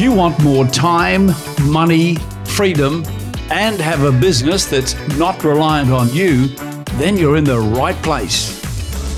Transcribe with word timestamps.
you 0.00 0.12
want 0.12 0.42
more 0.42 0.66
time, 0.66 1.30
money, 1.64 2.16
freedom, 2.44 3.04
and 3.50 3.78
have 3.78 4.02
a 4.04 4.12
business 4.12 4.64
that's 4.64 4.94
not 5.18 5.44
reliant 5.44 5.90
on 5.90 6.08
you, 6.14 6.46
then 6.94 7.18
you're 7.18 7.36
in 7.36 7.44
the 7.44 7.58
right 7.58 7.96
place. 7.96 8.58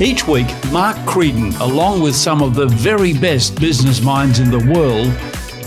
Each 0.00 0.26
week, 0.26 0.48
Mark 0.72 0.96
Creedon, 1.06 1.58
along 1.60 2.00
with 2.00 2.16
some 2.16 2.42
of 2.42 2.56
the 2.56 2.66
very 2.66 3.12
best 3.12 3.60
business 3.60 4.02
minds 4.02 4.41
in 4.41 4.50
the 4.50 4.73
world, 4.73 5.12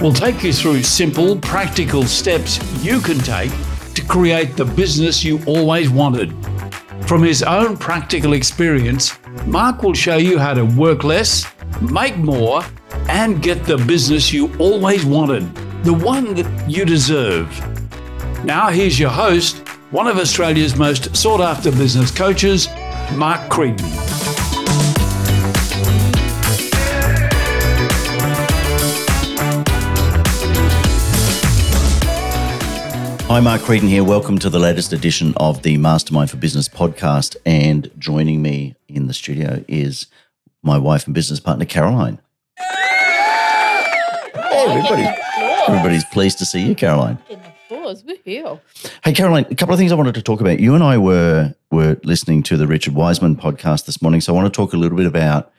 will 0.02 0.12
take 0.12 0.44
you 0.44 0.52
through 0.52 0.84
simple, 0.84 1.38
practical 1.38 2.04
steps 2.04 2.60
you 2.84 3.00
can 3.00 3.20
take 3.20 3.52
to 3.94 4.04
create 4.06 4.58
the 4.58 4.66
business 4.66 5.24
you 5.24 5.40
always 5.46 5.90
wanted. 5.90 6.34
From 7.08 7.24
his 7.24 7.42
own 7.42 7.78
practical 7.78 8.34
experience, 8.34 9.18
Mark 9.46 9.84
will 9.84 9.94
show 9.94 10.18
you 10.18 10.38
how 10.40 10.54
to 10.54 10.66
work 10.66 11.06
less, 11.06 11.46
make 11.80 12.18
more, 12.18 12.64
and 13.16 13.42
get 13.42 13.64
the 13.64 13.78
business 13.78 14.34
you 14.34 14.54
always 14.58 15.06
wanted, 15.06 15.44
the 15.86 15.94
one 15.94 16.34
that 16.34 16.70
you 16.70 16.84
deserve. 16.84 17.48
Now, 18.44 18.68
here's 18.68 19.00
your 19.00 19.10
host, 19.10 19.66
one 19.90 20.08
of 20.08 20.18
Australia's 20.18 20.76
most 20.76 21.16
sought 21.16 21.40
after 21.40 21.72
business 21.72 22.12
coaches, 22.12 22.68
Mark 23.14 23.50
Creedon. 23.50 23.80
Hi, 33.28 33.40
Mark 33.40 33.62
Creedon 33.62 33.88
here. 33.88 34.04
Welcome 34.04 34.40
to 34.40 34.50
the 34.50 34.60
latest 34.60 34.92
edition 34.92 35.34
of 35.38 35.64
the 35.64 35.78
Mastermind 35.78 36.32
for 36.32 36.36
Business 36.36 36.68
podcast. 36.68 37.38
And 37.46 37.90
joining 37.98 38.42
me 38.42 38.76
in 38.90 39.08
the 39.08 39.14
studio 39.14 39.64
is 39.70 40.08
my 40.64 40.78
wife 40.78 41.06
and 41.06 41.16
business 41.16 41.40
partner, 41.40 41.64
Caroline. 41.64 42.20
Hey, 44.66 44.78
everybody. 44.78 45.22
Everybody's 45.68 46.06
pleased 46.06 46.40
to 46.40 46.46
see 46.46 46.62
you, 46.62 46.74
Caroline. 46.74 47.20
applause. 47.30 48.02
Woohoo. 48.02 48.60
Hey, 49.04 49.14
Caroline, 49.14 49.46
a 49.52 49.56
couple 49.56 49.74
of 49.74 49.80
things 49.80 49.92
I 49.92 49.96
wanted 49.96 50.16
to 50.16 50.24
talk 50.24 50.42
about. 50.42 50.60
You 50.60 50.74
and 50.74 50.84
I 50.84 50.98
were 50.98 51.54
were 51.70 52.00
listening 52.04 52.42
to 52.44 52.58
the 52.58 52.66
Richard 52.66 52.96
Wiseman 52.96 53.36
podcast 53.36 53.86
this 53.86 54.02
morning, 54.02 54.22
so 54.22 54.34
I 54.34 54.36
want 54.36 54.52
to 54.52 54.58
talk 54.58 54.74
a 54.74 54.78
little 54.78 54.98
bit 54.98 55.06
about 55.06 55.52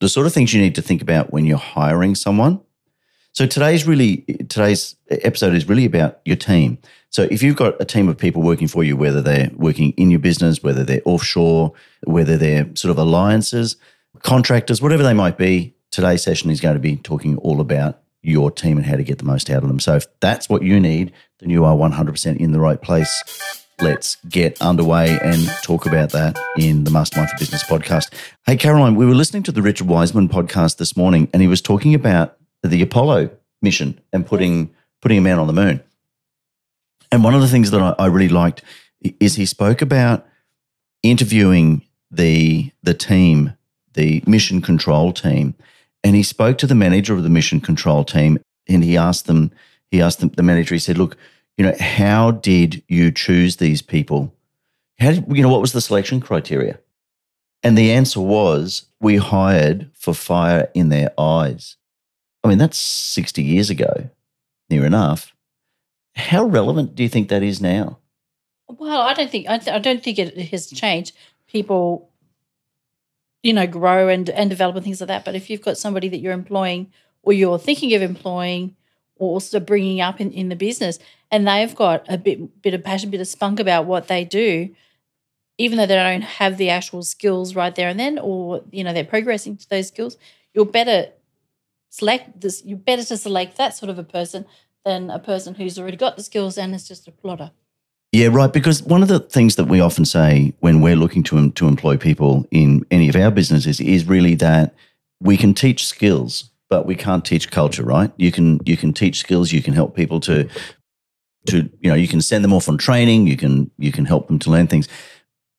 the 0.00 0.08
sort 0.08 0.26
of 0.26 0.32
things 0.32 0.54
you 0.54 0.62
need 0.62 0.74
to 0.76 0.82
think 0.82 1.02
about 1.02 1.30
when 1.30 1.44
you're 1.44 1.58
hiring 1.58 2.14
someone. 2.14 2.58
So 3.32 3.46
today's 3.46 3.86
really 3.86 4.22
today's 4.48 4.96
episode 5.10 5.54
is 5.54 5.68
really 5.68 5.84
about 5.84 6.20
your 6.24 6.36
team. 6.36 6.78
So 7.10 7.28
if 7.30 7.42
you've 7.42 7.56
got 7.56 7.78
a 7.82 7.84
team 7.84 8.08
of 8.08 8.16
people 8.16 8.40
working 8.40 8.68
for 8.68 8.82
you, 8.82 8.96
whether 8.96 9.20
they're 9.20 9.50
working 9.56 9.90
in 9.98 10.10
your 10.10 10.20
business, 10.20 10.62
whether 10.62 10.84
they're 10.84 11.02
offshore, 11.04 11.74
whether 12.04 12.38
they're 12.38 12.66
sort 12.76 12.90
of 12.90 12.96
alliances, 12.96 13.76
contractors, 14.22 14.80
whatever 14.80 15.02
they 15.02 15.12
might 15.12 15.36
be, 15.36 15.74
today's 15.90 16.22
session 16.22 16.48
is 16.48 16.62
going 16.62 16.74
to 16.74 16.80
be 16.80 16.96
talking 16.96 17.36
all 17.38 17.60
about 17.60 18.00
your 18.24 18.50
team 18.50 18.76
and 18.76 18.86
how 18.86 18.96
to 18.96 19.04
get 19.04 19.18
the 19.18 19.24
most 19.24 19.50
out 19.50 19.62
of 19.62 19.68
them. 19.68 19.78
So 19.78 19.96
if 19.96 20.06
that's 20.20 20.48
what 20.48 20.62
you 20.62 20.80
need, 20.80 21.12
then 21.40 21.50
you 21.50 21.64
are 21.64 21.76
100% 21.76 22.36
in 22.36 22.52
the 22.52 22.60
right 22.60 22.80
place. 22.80 23.22
Let's 23.80 24.16
get 24.28 24.60
underway 24.62 25.18
and 25.20 25.46
talk 25.62 25.84
about 25.84 26.10
that 26.12 26.38
in 26.56 26.84
the 26.84 26.90
Mastermind 26.90 27.30
for 27.30 27.38
Business 27.38 27.64
podcast. 27.64 28.12
Hey, 28.46 28.56
Caroline, 28.56 28.94
we 28.94 29.04
were 29.04 29.14
listening 29.14 29.42
to 29.44 29.52
the 29.52 29.62
Richard 29.62 29.88
Wiseman 29.88 30.28
podcast 30.28 30.76
this 30.76 30.96
morning, 30.96 31.28
and 31.32 31.42
he 31.42 31.48
was 31.48 31.60
talking 31.60 31.92
about 31.94 32.36
the 32.62 32.80
Apollo 32.82 33.30
mission 33.60 34.00
and 34.12 34.26
putting 34.26 34.72
putting 35.02 35.18
a 35.18 35.20
man 35.20 35.38
on 35.38 35.46
the 35.46 35.52
moon. 35.52 35.82
And 37.10 37.22
one 37.22 37.34
of 37.34 37.42
the 37.42 37.48
things 37.48 37.72
that 37.72 37.82
I, 37.82 37.94
I 37.98 38.06
really 38.06 38.28
liked 38.28 38.62
is 39.20 39.34
he 39.34 39.44
spoke 39.44 39.82
about 39.82 40.26
interviewing 41.02 41.82
the 42.10 42.70
the 42.82 42.94
team, 42.94 43.54
the 43.94 44.22
mission 44.26 44.62
control 44.62 45.12
team, 45.12 45.56
and 46.04 46.14
he 46.14 46.22
spoke 46.22 46.58
to 46.58 46.66
the 46.66 46.74
manager 46.74 47.14
of 47.14 47.22
the 47.22 47.30
mission 47.30 47.60
control 47.60 48.04
team, 48.04 48.38
and 48.68 48.84
he 48.84 48.96
asked 48.96 49.26
them, 49.26 49.50
he 49.90 50.00
asked 50.00 50.20
them, 50.20 50.28
the 50.28 50.42
manager, 50.42 50.74
he 50.74 50.78
said, 50.78 50.98
"Look, 50.98 51.16
you 51.56 51.64
know, 51.64 51.74
how 51.80 52.30
did 52.30 52.82
you 52.88 53.10
choose 53.10 53.56
these 53.56 53.82
people? 53.82 54.32
How 54.98 55.12
did 55.12 55.24
you 55.34 55.42
know 55.42 55.48
what 55.48 55.60
was 55.60 55.72
the 55.72 55.80
selection 55.80 56.20
criteria?" 56.20 56.78
And 57.62 57.76
the 57.76 57.90
answer 57.90 58.20
was, 58.20 58.86
"We 59.00 59.16
hired 59.16 59.90
for 59.94 60.14
fire 60.14 60.70
in 60.74 60.90
their 60.90 61.10
eyes." 61.18 61.76
I 62.44 62.48
mean, 62.48 62.58
that's 62.58 62.78
sixty 62.78 63.42
years 63.42 63.70
ago, 63.70 64.10
near 64.68 64.84
enough. 64.84 65.34
How 66.14 66.44
relevant 66.44 66.94
do 66.94 67.02
you 67.02 67.08
think 67.08 67.28
that 67.28 67.42
is 67.42 67.60
now? 67.60 67.98
Well, 68.68 69.00
I 69.00 69.14
don't 69.14 69.30
think 69.30 69.48
I, 69.48 69.58
th- 69.58 69.74
I 69.74 69.78
don't 69.78 70.02
think 70.02 70.18
it 70.18 70.36
has 70.50 70.70
changed. 70.70 71.12
People, 71.46 72.10
you 73.44 73.52
know, 73.52 73.66
grow 73.66 74.08
and 74.08 74.28
and 74.30 74.50
develop 74.50 74.74
and 74.74 74.84
things 74.84 75.00
like 75.00 75.08
that. 75.08 75.24
But 75.24 75.36
if 75.36 75.50
you've 75.50 75.62
got 75.62 75.78
somebody 75.78 76.08
that 76.08 76.18
you're 76.18 76.32
employing 76.32 76.90
or 77.22 77.32
you're 77.32 77.58
thinking 77.58 77.94
of 77.94 78.02
employing 78.02 78.74
or 79.16 79.34
also 79.34 79.60
bringing 79.60 80.00
up 80.00 80.20
in, 80.20 80.32
in 80.32 80.48
the 80.48 80.56
business, 80.56 80.98
and 81.30 81.46
they've 81.46 81.74
got 81.76 82.04
a 82.08 82.18
bit 82.18 82.62
bit 82.62 82.74
of 82.74 82.82
passion, 82.82 83.10
bit 83.10 83.20
of 83.20 83.28
spunk 83.28 83.60
about 83.60 83.84
what 83.84 84.08
they 84.08 84.24
do, 84.24 84.74
even 85.58 85.78
though 85.78 85.86
they 85.86 85.94
don't 85.94 86.22
have 86.22 86.56
the 86.56 86.70
actual 86.70 87.02
skills 87.02 87.54
right 87.54 87.76
there 87.76 87.88
and 87.88 88.00
then, 88.00 88.18
or 88.18 88.62
you 88.72 88.82
know, 88.82 88.94
they're 88.94 89.04
progressing 89.04 89.56
to 89.58 89.68
those 89.68 89.88
skills, 89.88 90.16
you're 90.54 90.64
better 90.64 91.08
select 91.90 92.40
this. 92.40 92.62
You're 92.64 92.78
better 92.78 93.04
to 93.04 93.16
select 93.16 93.56
that 93.58 93.76
sort 93.76 93.90
of 93.90 93.98
a 93.98 94.04
person 94.04 94.46
than 94.84 95.10
a 95.10 95.18
person 95.18 95.54
who's 95.54 95.78
already 95.78 95.96
got 95.98 96.16
the 96.16 96.22
skills 96.22 96.58
and 96.58 96.74
is 96.74 96.88
just 96.88 97.06
a 97.06 97.12
plotter. 97.12 97.52
Yeah, 98.14 98.28
right. 98.30 98.52
Because 98.52 98.80
one 98.80 99.02
of 99.02 99.08
the 99.08 99.18
things 99.18 99.56
that 99.56 99.64
we 99.64 99.80
often 99.80 100.04
say 100.04 100.54
when 100.60 100.80
we're 100.80 100.94
looking 100.94 101.24
to 101.24 101.50
to 101.50 101.66
employ 101.66 101.96
people 101.96 102.46
in 102.52 102.86
any 102.92 103.08
of 103.08 103.16
our 103.16 103.32
businesses 103.32 103.80
is 103.80 104.06
really 104.06 104.36
that 104.36 104.72
we 105.20 105.36
can 105.36 105.52
teach 105.52 105.84
skills, 105.84 106.50
but 106.70 106.86
we 106.86 106.94
can't 106.94 107.24
teach 107.24 107.50
culture. 107.50 107.82
Right? 107.82 108.12
You 108.16 108.30
can 108.30 108.60
you 108.64 108.76
can 108.76 108.92
teach 108.92 109.18
skills. 109.18 109.50
You 109.50 109.62
can 109.62 109.74
help 109.74 109.96
people 109.96 110.20
to 110.20 110.48
to 111.48 111.68
you 111.80 111.90
know 111.90 111.96
you 111.96 112.06
can 112.06 112.20
send 112.20 112.44
them 112.44 112.52
off 112.52 112.68
on 112.68 112.78
training. 112.78 113.26
You 113.26 113.36
can 113.36 113.72
you 113.78 113.90
can 113.90 114.04
help 114.04 114.28
them 114.28 114.38
to 114.38 114.50
learn 114.50 114.68
things, 114.68 114.86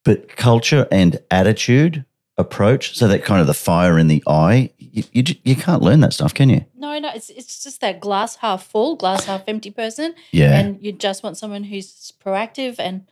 but 0.05 0.37
culture 0.37 0.87
and 0.93 1.19
attitude 1.29 2.05
approach. 2.37 2.95
So 2.95 3.09
that 3.09 3.25
kind 3.25 3.41
of 3.41 3.47
the 3.47 3.53
fire 3.53 3.99
in 3.99 4.07
the 4.07 4.23
eye. 4.27 4.71
You 4.95 5.03
you, 5.11 5.35
you 5.43 5.55
can't 5.57 5.81
learn 5.81 5.99
that 5.99 6.13
stuff, 6.13 6.33
can 6.33 6.49
you? 6.49 6.63
No, 6.73 6.97
no, 6.99 7.11
it's 7.13 7.29
it's 7.29 7.61
just 7.61 7.81
that 7.81 7.99
glass 7.99 8.37
half 8.37 8.65
full, 8.65 8.95
glass 8.95 9.25
half 9.25 9.43
empty 9.45 9.69
person. 9.69 10.15
Yeah. 10.31 10.57
And 10.57 10.81
you 10.81 10.93
just 10.93 11.21
want 11.21 11.37
someone 11.37 11.65
who's 11.65 12.13
proactive 12.23 12.75
and 12.79 13.03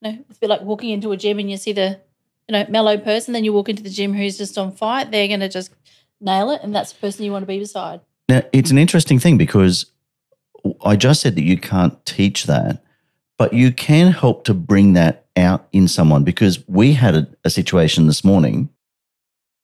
you 0.00 0.10
know, 0.12 0.24
it's 0.28 0.38
a 0.38 0.40
bit 0.40 0.50
like 0.50 0.62
walking 0.62 0.90
into 0.90 1.10
a 1.10 1.16
gym 1.16 1.40
and 1.40 1.50
you 1.50 1.56
see 1.56 1.72
the, 1.72 2.00
you 2.48 2.52
know, 2.52 2.64
mellow 2.68 2.96
person, 2.96 3.34
then 3.34 3.42
you 3.42 3.52
walk 3.52 3.68
into 3.68 3.82
the 3.82 3.90
gym 3.90 4.14
who's 4.14 4.38
just 4.38 4.56
on 4.56 4.70
fire, 4.70 5.04
they're 5.04 5.26
gonna 5.26 5.48
just 5.48 5.72
nail 6.20 6.50
it 6.50 6.60
and 6.62 6.72
that's 6.72 6.92
the 6.92 7.00
person 7.00 7.24
you 7.24 7.32
want 7.32 7.42
to 7.42 7.48
be 7.48 7.58
beside. 7.58 8.00
Now, 8.28 8.42
it's 8.52 8.70
an 8.70 8.78
interesting 8.78 9.18
thing 9.18 9.36
because 9.36 9.86
I 10.84 10.94
just 10.94 11.22
said 11.22 11.34
that 11.34 11.42
you 11.42 11.58
can't 11.58 12.06
teach 12.06 12.44
that, 12.44 12.84
but 13.36 13.52
you 13.52 13.72
can 13.72 14.12
help 14.12 14.44
to 14.44 14.54
bring 14.54 14.92
that 14.92 15.26
out 15.36 15.66
in 15.72 15.88
someone 15.88 16.22
because 16.22 16.62
we 16.68 16.92
had 16.92 17.16
a, 17.16 17.26
a 17.44 17.50
situation 17.50 18.06
this 18.06 18.22
morning 18.22 18.68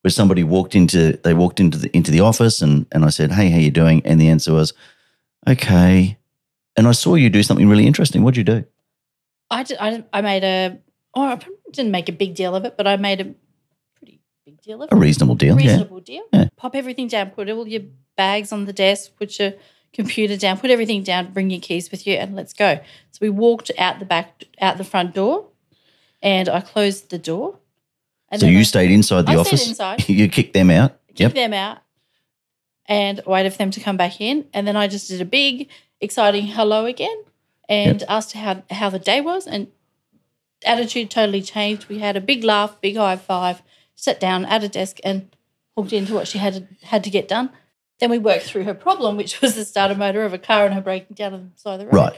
where 0.03 0.11
somebody 0.11 0.45
walked 0.45 0.75
into 0.75 1.19
they 1.25 1.35
walked 1.35 1.61
into 1.61 1.79
the 1.79 1.97
into 1.97 2.11
the 2.11 2.21
office 2.21 2.63
and 2.63 2.87
and 2.93 3.05
I 3.05 3.11
said, 3.11 3.33
"Hey, 3.33 3.51
how 3.51 3.59
you 3.59 3.71
doing?" 3.71 4.03
And 4.05 4.21
the 4.21 4.29
answer 4.29 4.53
was, 4.53 4.73
"Okay." 5.47 6.19
And 6.77 6.87
I 6.87 6.93
saw 6.93 7.17
you 7.17 7.29
do 7.29 7.43
something 7.43 7.69
really 7.69 7.89
interesting. 7.89 8.23
What'd 8.23 8.37
you 8.37 8.45
do? 8.45 8.65
I, 9.51 9.65
did, 9.65 9.79
I, 9.81 10.05
I 10.13 10.21
made 10.21 10.45
a, 10.45 10.79
oh, 11.13 11.23
I 11.23 11.41
didn't 11.73 11.91
make 11.91 12.09
a 12.09 12.13
big 12.13 12.37
deal 12.37 12.55
of 12.55 12.65
it, 12.65 12.77
but 12.77 12.87
I 12.87 12.97
made 12.97 13.21
a 13.21 13.35
pretty 13.97 14.21
big 14.47 14.61
deal 14.63 14.83
of 14.83 14.89
it. 14.89 14.95
A 14.95 14.97
reasonable 14.97 15.35
deal, 15.35 15.55
A 15.55 15.57
reasonable 15.57 15.99
deal. 16.01 16.23
Yeah. 16.33 16.49
Pop 16.57 16.77
everything 16.77 17.09
down, 17.09 17.31
put 17.31 17.51
all 17.51 17.67
your 17.67 17.83
bags 18.17 18.53
on 18.53 18.67
the 18.67 18.73
desk, 18.73 19.17
put 19.17 19.41
your 19.41 19.55
computer 19.93 20.37
down, 20.37 20.59
put 20.59 20.71
everything 20.71 21.03
down, 21.03 21.33
bring 21.33 21.51
your 21.51 21.61
keys 21.61 21.91
with 21.91 22.07
you, 22.07 22.15
and 22.15 22.37
let's 22.37 22.53
go. 22.53 22.79
So 23.11 23.19
we 23.21 23.31
walked 23.31 23.73
out 23.77 23.99
the 23.99 24.05
back, 24.05 24.45
out 24.61 24.79
the 24.79 24.85
front 24.85 25.15
door, 25.15 25.49
and 26.23 26.49
I 26.49 26.61
closed 26.61 27.11
the 27.11 27.19
door. 27.19 27.59
And 28.31 28.41
So 28.41 28.47
you 28.47 28.59
I 28.61 28.63
stayed 28.63 28.91
inside 28.91 29.23
the 29.27 29.31
I 29.33 29.35
stayed 29.35 29.41
office. 29.41 29.69
inside. 29.69 30.09
you 30.09 30.29
kicked 30.29 30.53
them 30.55 30.71
out. 30.71 30.99
kicked 31.09 31.21
Yep. 31.21 31.35
them 31.35 31.53
out, 31.55 31.79
and 32.87 33.21
waited 33.27 33.53
for 33.53 33.59
them 33.59 33.71
to 33.73 33.81
come 33.81 33.97
back 33.97 34.21
in, 34.21 34.47
and 34.55 34.67
then 34.67 34.77
I 34.77 34.87
just 34.89 35.09
did 35.09 35.21
a 35.21 35.25
big, 35.25 35.69
exciting 36.01 36.47
hello 36.47 36.85
again, 36.87 37.17
and 37.69 38.03
asked 38.09 38.33
how 38.33 38.63
how 38.71 38.91
the 38.91 38.99
day 38.99 39.21
was, 39.21 39.47
and 39.47 39.69
attitude 40.65 41.11
totally 41.11 41.43
changed. 41.43 41.89
We 41.89 41.99
had 41.99 42.17
a 42.17 42.21
big 42.21 42.45
laugh, 42.45 42.81
big 42.81 42.97
high 42.97 43.17
five, 43.17 43.63
sat 43.95 44.21
down 44.21 44.45
at 44.45 44.65
a 44.65 44.69
desk, 44.69 44.99
and 45.05 45.35
hooked 45.77 45.93
into 45.93 46.15
what 46.15 46.29
she 46.29 46.39
had 46.39 46.55
to, 46.55 46.87
had 46.87 47.05
to 47.05 47.11
get 47.11 47.29
done. 47.29 47.51
Then 48.01 48.11
we 48.11 48.19
worked 48.19 48.45
through 48.45 48.65
her 48.65 48.75
problem, 48.75 49.17
which 49.17 49.41
was 49.41 49.55
the 49.57 49.65
starter 49.65 49.95
motor 49.95 50.25
of 50.25 50.33
a 50.33 50.39
car 50.39 50.65
and 50.67 50.75
her 50.75 50.81
breaking 50.81 51.15
down 51.17 51.35
on 51.35 51.51
the 51.55 51.61
side 51.61 51.75
of 51.75 51.81
the 51.81 51.87
road. 51.87 51.95
Right, 51.95 52.13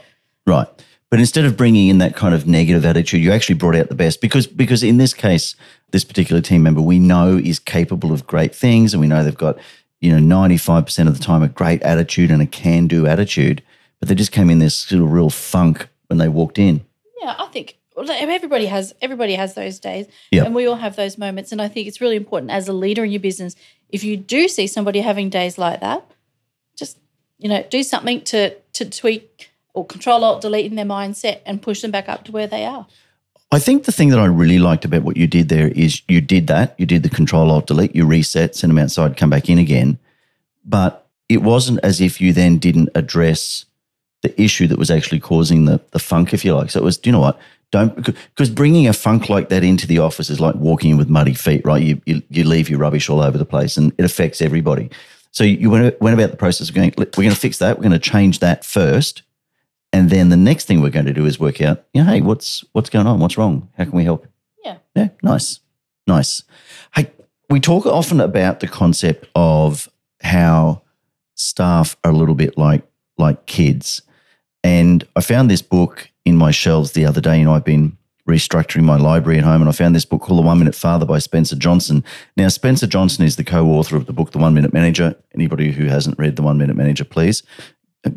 right. 0.45 0.67
But 1.09 1.19
instead 1.19 1.43
of 1.43 1.57
bringing 1.57 1.89
in 1.89 1.97
that 1.97 2.15
kind 2.15 2.33
of 2.33 2.47
negative 2.47 2.85
attitude, 2.85 3.21
you 3.21 3.31
actually 3.33 3.55
brought 3.55 3.75
out 3.75 3.89
the 3.89 3.95
best 3.95 4.21
because 4.21 4.47
because 4.47 4.81
in 4.83 4.97
this 4.97 5.13
case, 5.13 5.55
this 5.91 6.03
particular 6.03 6.41
team 6.41 6.63
member 6.63 6.81
we 6.81 6.99
know 6.99 7.37
is 7.37 7.59
capable 7.59 8.11
of 8.11 8.25
great 8.27 8.55
things, 8.55 8.93
and 8.93 9.01
we 9.01 9.07
know 9.07 9.23
they've 9.23 9.37
got 9.37 9.57
you 9.99 10.11
know 10.11 10.19
ninety 10.19 10.57
five 10.57 10.85
percent 10.85 11.09
of 11.09 11.17
the 11.17 11.23
time 11.23 11.43
a 11.43 11.47
great 11.47 11.81
attitude 11.83 12.31
and 12.31 12.41
a 12.41 12.45
can 12.47 12.87
do 12.87 13.05
attitude, 13.07 13.61
but 13.99 14.09
they 14.09 14.15
just 14.15 14.31
came 14.31 14.49
in 14.49 14.59
this 14.59 14.91
of 14.91 15.11
real 15.11 15.29
funk 15.29 15.87
when 16.07 16.17
they 16.17 16.27
walked 16.27 16.57
in. 16.57 16.85
Yeah, 17.21 17.35
I 17.37 17.47
think 17.47 17.77
everybody 18.09 18.65
has 18.65 18.93
everybody 19.01 19.35
has 19.35 19.53
those 19.53 19.79
days, 19.79 20.07
Yep. 20.31 20.45
and 20.45 20.55
we 20.55 20.65
all 20.65 20.75
have 20.75 20.95
those 20.95 21.17
moments. 21.17 21.51
And 21.51 21.61
I 21.61 21.67
think 21.67 21.87
it's 21.87 22.01
really 22.01 22.15
important 22.15 22.51
as 22.51 22.67
a 22.67 22.73
leader 22.73 23.03
in 23.03 23.11
your 23.11 23.19
business, 23.19 23.55
if 23.89 24.03
you 24.03 24.17
do 24.17 24.47
see 24.47 24.67
somebody 24.67 25.01
having 25.01 25.29
days 25.29 25.57
like 25.57 25.81
that, 25.81 26.05
just 26.77 26.97
you 27.37 27.49
know, 27.49 27.63
do 27.69 27.83
something 27.83 28.21
to 28.21 28.55
to 28.73 28.89
tweak 28.89 29.51
or 29.73 29.85
control 29.85 30.23
alt 30.23 30.41
delete 30.41 30.65
in 30.65 30.75
their 30.75 30.85
mindset 30.85 31.39
and 31.45 31.61
push 31.61 31.81
them 31.81 31.91
back 31.91 32.09
up 32.09 32.25
to 32.25 32.31
where 32.31 32.47
they 32.47 32.65
are. 32.65 32.87
I 33.51 33.59
think 33.59 33.83
the 33.83 33.91
thing 33.91 34.09
that 34.09 34.19
I 34.19 34.25
really 34.25 34.59
liked 34.59 34.85
about 34.85 35.03
what 35.03 35.17
you 35.17 35.27
did 35.27 35.49
there 35.49 35.67
is 35.69 36.01
you 36.07 36.21
did 36.21 36.47
that. 36.47 36.73
You 36.77 36.85
did 36.85 37.03
the 37.03 37.09
control 37.09 37.51
alt 37.51 37.67
delete, 37.67 37.95
you 37.95 38.05
reset, 38.05 38.55
send 38.55 38.71
them 38.71 38.77
outside, 38.77 39.17
come 39.17 39.29
back 39.29 39.49
in 39.49 39.57
again. 39.57 39.99
But 40.63 41.07
it 41.27 41.41
wasn't 41.41 41.79
as 41.83 41.99
if 41.99 42.21
you 42.21 42.31
then 42.31 42.59
didn't 42.59 42.89
address 42.95 43.65
the 44.21 44.39
issue 44.41 44.67
that 44.67 44.77
was 44.77 44.91
actually 44.91 45.19
causing 45.19 45.65
the, 45.65 45.81
the 45.91 45.99
funk, 45.99 46.33
if 46.33 46.45
you 46.45 46.55
like. 46.55 46.71
So 46.71 46.79
it 46.79 46.83
was, 46.83 46.97
do 46.97 47.09
you 47.09 47.11
know 47.11 47.19
what? 47.19 47.39
Don't 47.71 47.95
because 47.95 48.49
bringing 48.49 48.87
a 48.87 48.93
funk 48.93 49.29
like 49.29 49.47
that 49.49 49.63
into 49.63 49.87
the 49.87 49.99
office 49.99 50.29
is 50.29 50.41
like 50.41 50.55
walking 50.55 50.91
in 50.91 50.97
with 50.97 51.09
muddy 51.09 51.33
feet, 51.33 51.65
right? 51.65 51.81
You, 51.81 52.01
you, 52.05 52.21
you 52.29 52.43
leave 52.43 52.69
your 52.69 52.79
rubbish 52.79 53.09
all 53.09 53.21
over 53.21 53.37
the 53.37 53.45
place, 53.45 53.77
and 53.77 53.93
it 53.97 54.03
affects 54.03 54.41
everybody. 54.41 54.89
So 55.31 55.45
you 55.45 55.69
went, 55.69 55.99
went 56.01 56.13
about 56.13 56.31
the 56.31 56.37
process 56.37 56.67
of 56.67 56.75
going. 56.75 56.93
We're 56.97 57.05
going 57.05 57.29
to 57.29 57.35
fix 57.35 57.59
that. 57.59 57.77
We're 57.77 57.83
going 57.83 57.93
to 57.93 57.99
change 57.99 58.39
that 58.39 58.65
first, 58.65 59.23
and 59.93 60.09
then 60.09 60.29
the 60.29 60.37
next 60.37 60.65
thing 60.65 60.81
we're 60.81 60.89
going 60.89 61.05
to 61.05 61.13
do 61.13 61.25
is 61.25 61.39
work 61.39 61.61
out, 61.61 61.83
you 61.93 62.03
know, 62.03 62.09
hey, 62.09 62.21
what's 62.21 62.63
what's 62.71 62.89
going 62.89 63.07
on? 63.07 63.19
What's 63.19 63.37
wrong? 63.37 63.69
How 63.77 63.83
can 63.83 63.93
we 63.93 64.03
help? 64.03 64.25
Yeah. 64.63 64.77
Yeah. 64.95 65.09
Nice. 65.21 65.59
Nice. 66.07 66.43
Hey, 66.95 67.11
we 67.49 67.59
talk 67.59 67.85
often 67.85 68.21
about 68.21 68.59
the 68.59 68.67
concept 68.67 69.27
of 69.35 69.89
how 70.21 70.81
staff 71.35 71.97
are 72.03 72.11
a 72.11 72.15
little 72.15 72.35
bit 72.35 72.57
like 72.57 72.83
like 73.17 73.45
kids. 73.45 74.01
And 74.63 75.05
I 75.15 75.21
found 75.21 75.49
this 75.49 75.61
book 75.61 76.09
in 76.23 76.37
my 76.37 76.51
shelves 76.51 76.91
the 76.91 77.05
other 77.05 77.21
day. 77.21 77.39
You 77.39 77.45
know, 77.45 77.53
I've 77.53 77.65
been 77.65 77.97
restructuring 78.29 78.83
my 78.83 78.95
library 78.95 79.39
at 79.39 79.43
home, 79.43 79.61
and 79.61 79.67
I 79.67 79.73
found 79.73 79.95
this 79.95 80.05
book 80.05 80.21
called 80.21 80.39
The 80.39 80.45
One 80.45 80.59
Minute 80.59 80.75
Father 80.75 81.05
by 81.05 81.19
Spencer 81.19 81.55
Johnson. 81.55 82.03
Now, 82.37 82.47
Spencer 82.47 82.87
Johnson 82.87 83.25
is 83.25 83.35
the 83.35 83.43
co-author 83.43 83.97
of 83.97 84.05
the 84.05 84.13
book 84.13 84.31
The 84.31 84.37
One 84.37 84.53
Minute 84.53 84.73
Manager. 84.73 85.15
Anybody 85.33 85.71
who 85.71 85.87
hasn't 85.87 86.19
read 86.19 86.35
The 86.35 86.43
One 86.43 86.57
Minute 86.57 86.77
Manager, 86.77 87.03
please 87.03 87.43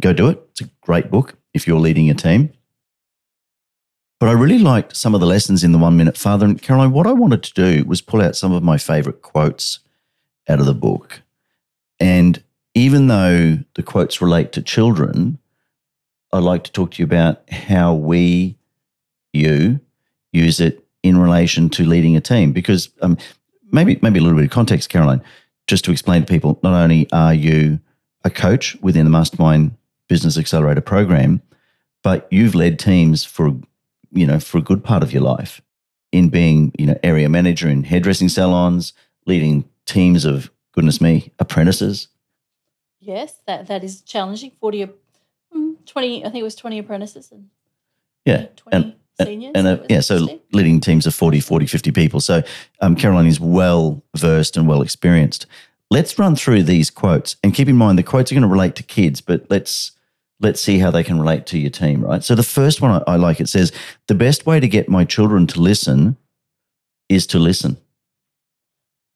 go 0.00 0.12
do 0.12 0.29
it. 0.29 0.41
It's 0.50 0.61
a 0.61 0.71
great 0.82 1.11
book 1.11 1.35
if 1.54 1.66
you're 1.66 1.80
leading 1.80 2.10
a 2.10 2.14
team. 2.14 2.52
But 4.20 4.28
I 4.28 4.32
really 4.32 4.58
liked 4.58 4.96
some 4.96 5.14
of 5.14 5.20
the 5.20 5.26
lessons 5.26 5.64
in 5.64 5.72
The 5.72 5.78
One 5.78 5.96
Minute 5.96 6.16
Father. 6.16 6.46
And 6.46 6.60
Caroline, 6.60 6.92
what 6.92 7.06
I 7.06 7.12
wanted 7.12 7.42
to 7.44 7.54
do 7.54 7.84
was 7.84 8.00
pull 8.00 8.20
out 8.20 8.36
some 8.36 8.52
of 8.52 8.62
my 8.62 8.78
favorite 8.78 9.22
quotes 9.22 9.80
out 10.48 10.60
of 10.60 10.66
the 10.66 10.74
book. 10.74 11.22
And 12.00 12.42
even 12.74 13.06
though 13.06 13.58
the 13.74 13.82
quotes 13.82 14.20
relate 14.20 14.52
to 14.52 14.62
children, 14.62 15.38
I'd 16.32 16.42
like 16.42 16.64
to 16.64 16.72
talk 16.72 16.92
to 16.92 17.02
you 17.02 17.04
about 17.04 17.48
how 17.50 17.94
we, 17.94 18.56
you, 19.32 19.80
use 20.32 20.60
it 20.60 20.84
in 21.02 21.18
relation 21.18 21.68
to 21.70 21.84
leading 21.84 22.16
a 22.16 22.20
team. 22.20 22.52
Because 22.52 22.90
um, 23.02 23.18
maybe 23.70 23.98
maybe 24.02 24.18
a 24.18 24.22
little 24.22 24.38
bit 24.38 24.46
of 24.46 24.50
context, 24.50 24.88
Caroline, 24.88 25.22
just 25.66 25.84
to 25.84 25.92
explain 25.92 26.22
to 26.22 26.32
people. 26.32 26.58
Not 26.62 26.82
only 26.82 27.10
are 27.12 27.34
you 27.34 27.78
a 28.24 28.30
coach 28.30 28.76
within 28.80 29.04
the 29.04 29.10
Mastermind 29.10 29.76
Business 30.08 30.38
Accelerator 30.38 30.80
program, 30.80 31.42
but 32.02 32.28
you've 32.30 32.54
led 32.54 32.78
teams 32.78 33.24
for 33.24 33.54
you 34.12 34.26
know 34.26 34.38
for 34.38 34.58
a 34.58 34.62
good 34.62 34.84
part 34.84 35.02
of 35.02 35.12
your 35.12 35.22
life 35.22 35.60
in 36.12 36.28
being 36.28 36.72
you 36.78 36.86
know 36.86 36.98
area 37.02 37.28
manager 37.28 37.68
in 37.68 37.84
hairdressing 37.84 38.28
salons, 38.28 38.92
leading 39.26 39.64
teams 39.86 40.24
of 40.24 40.50
goodness 40.72 41.00
me 41.00 41.32
apprentices. 41.38 42.08
Yes, 43.00 43.40
that 43.46 43.66
that 43.66 43.84
is 43.84 44.02
challenging. 44.02 44.52
Forty, 44.60 44.86
mm, 45.54 45.86
twenty. 45.86 46.24
I 46.24 46.28
think 46.30 46.40
it 46.40 46.44
was 46.44 46.54
twenty 46.54 46.78
apprentices 46.78 47.32
and 47.32 47.48
Yeah, 48.24 48.46
twenty 48.56 48.96
seniors. 49.22 49.52
and 49.54 49.66
was 49.66 49.86
yeah, 49.88 50.00
so 50.00 50.40
leading 50.52 50.80
teams 50.80 51.06
of 51.06 51.14
40, 51.14 51.40
40, 51.40 51.66
50 51.66 51.92
people. 51.92 52.20
So 52.20 52.42
um, 52.80 52.96
Caroline 52.96 53.26
is 53.26 53.40
well 53.40 54.02
versed 54.16 54.56
and 54.56 54.66
well 54.66 54.82
experienced. 54.82 55.46
Let's 55.90 56.19
run 56.19 56.34
through 56.36 56.64
these 56.64 56.90
quotes 56.90 57.36
and 57.42 57.54
keep 57.54 57.69
in 57.69 57.76
mind 57.76 57.98
the 57.98 58.02
quotes 58.02 58.32
are 58.32 58.34
going 58.34 58.42
to 58.42 58.48
relate 58.48 58.75
to 58.76 58.82
kids, 58.82 59.20
but 59.20 59.46
let's 59.50 59.92
let's 60.40 60.60
see 60.60 60.78
how 60.78 60.90
they 60.90 61.04
can 61.04 61.19
relate 61.19 61.46
to 61.46 61.58
your 61.58 61.70
team, 61.70 62.04
right? 62.04 62.25
So 62.25 62.34
the 62.34 62.42
first 62.42 62.81
one 62.81 62.90
I, 63.06 63.12
I 63.12 63.16
like 63.16 63.40
it 63.40 63.48
says 63.48 63.72
the 64.08 64.14
best 64.14 64.46
way 64.46 64.60
to 64.60 64.69
get 64.69 64.88
my 64.88 65.04
children 65.04 65.46
to 65.48 65.60
listen 65.60 66.16
is 67.08 67.26
to 67.28 67.38
listen. 67.38 67.76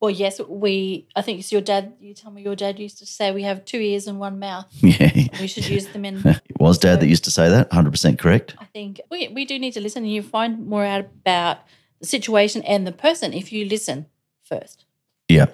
Well, 0.01 0.11
yes, 0.11 0.41
we. 0.41 1.09
I 1.17 1.23
think 1.23 1.41
it's 1.41 1.51
your 1.51 1.61
dad. 1.61 1.95
You 2.01 2.15
tell 2.15 2.31
me 2.31 2.43
your 2.43 2.55
dad 2.55 2.79
used 2.79 2.99
to 2.99 3.07
say 3.07 3.33
we 3.33 3.43
have 3.43 3.65
two 3.65 3.79
ears 3.79 4.07
and 4.07 4.21
one 4.21 4.39
mouth. 4.39 4.67
Yeah, 4.81 5.11
We 5.41 5.49
should 5.49 5.69
use 5.69 5.89
them 5.89 6.05
in. 6.05 6.19
it 6.25 6.61
was 6.61 6.79
Dad 6.79 7.01
that 7.01 7.09
used 7.09 7.25
to 7.25 7.33
say 7.33 7.49
that. 7.49 7.73
Hundred 7.73 7.91
percent 7.91 8.19
correct. 8.19 8.55
I 8.61 8.67
think 8.67 9.01
we 9.11 9.29
we 9.29 9.45
do 9.45 9.59
need 9.59 9.73
to 9.73 9.81
listen, 9.81 10.05
and 10.05 10.13
you 10.13 10.23
find 10.23 10.67
more 10.67 10.85
out 10.85 11.01
about 11.01 11.59
the 12.01 12.07
situation 12.07 12.63
and 12.63 12.87
the 12.87 12.93
person 12.93 13.33
if 13.33 13.53
you 13.53 13.65
listen 13.65 14.07
first. 14.45 14.85
Yeah, 15.29 15.47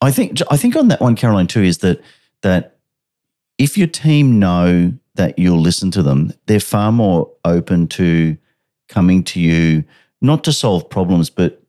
I 0.00 0.10
think 0.10 0.40
I 0.50 0.56
think 0.56 0.76
on 0.76 0.88
that 0.88 1.00
one, 1.00 1.16
Caroline, 1.16 1.46
too, 1.46 1.62
is 1.62 1.78
that 1.78 2.00
that 2.42 2.76
if 3.58 3.76
your 3.76 3.88
team 3.88 4.38
know 4.38 4.92
that 5.14 5.38
you'll 5.38 5.60
listen 5.60 5.90
to 5.90 6.02
them, 6.02 6.32
they're 6.46 6.60
far 6.60 6.92
more 6.92 7.30
open 7.44 7.88
to 7.88 8.36
coming 8.88 9.24
to 9.24 9.40
you, 9.40 9.84
not 10.20 10.44
to 10.44 10.52
solve 10.52 10.88
problems, 10.88 11.28
but 11.28 11.62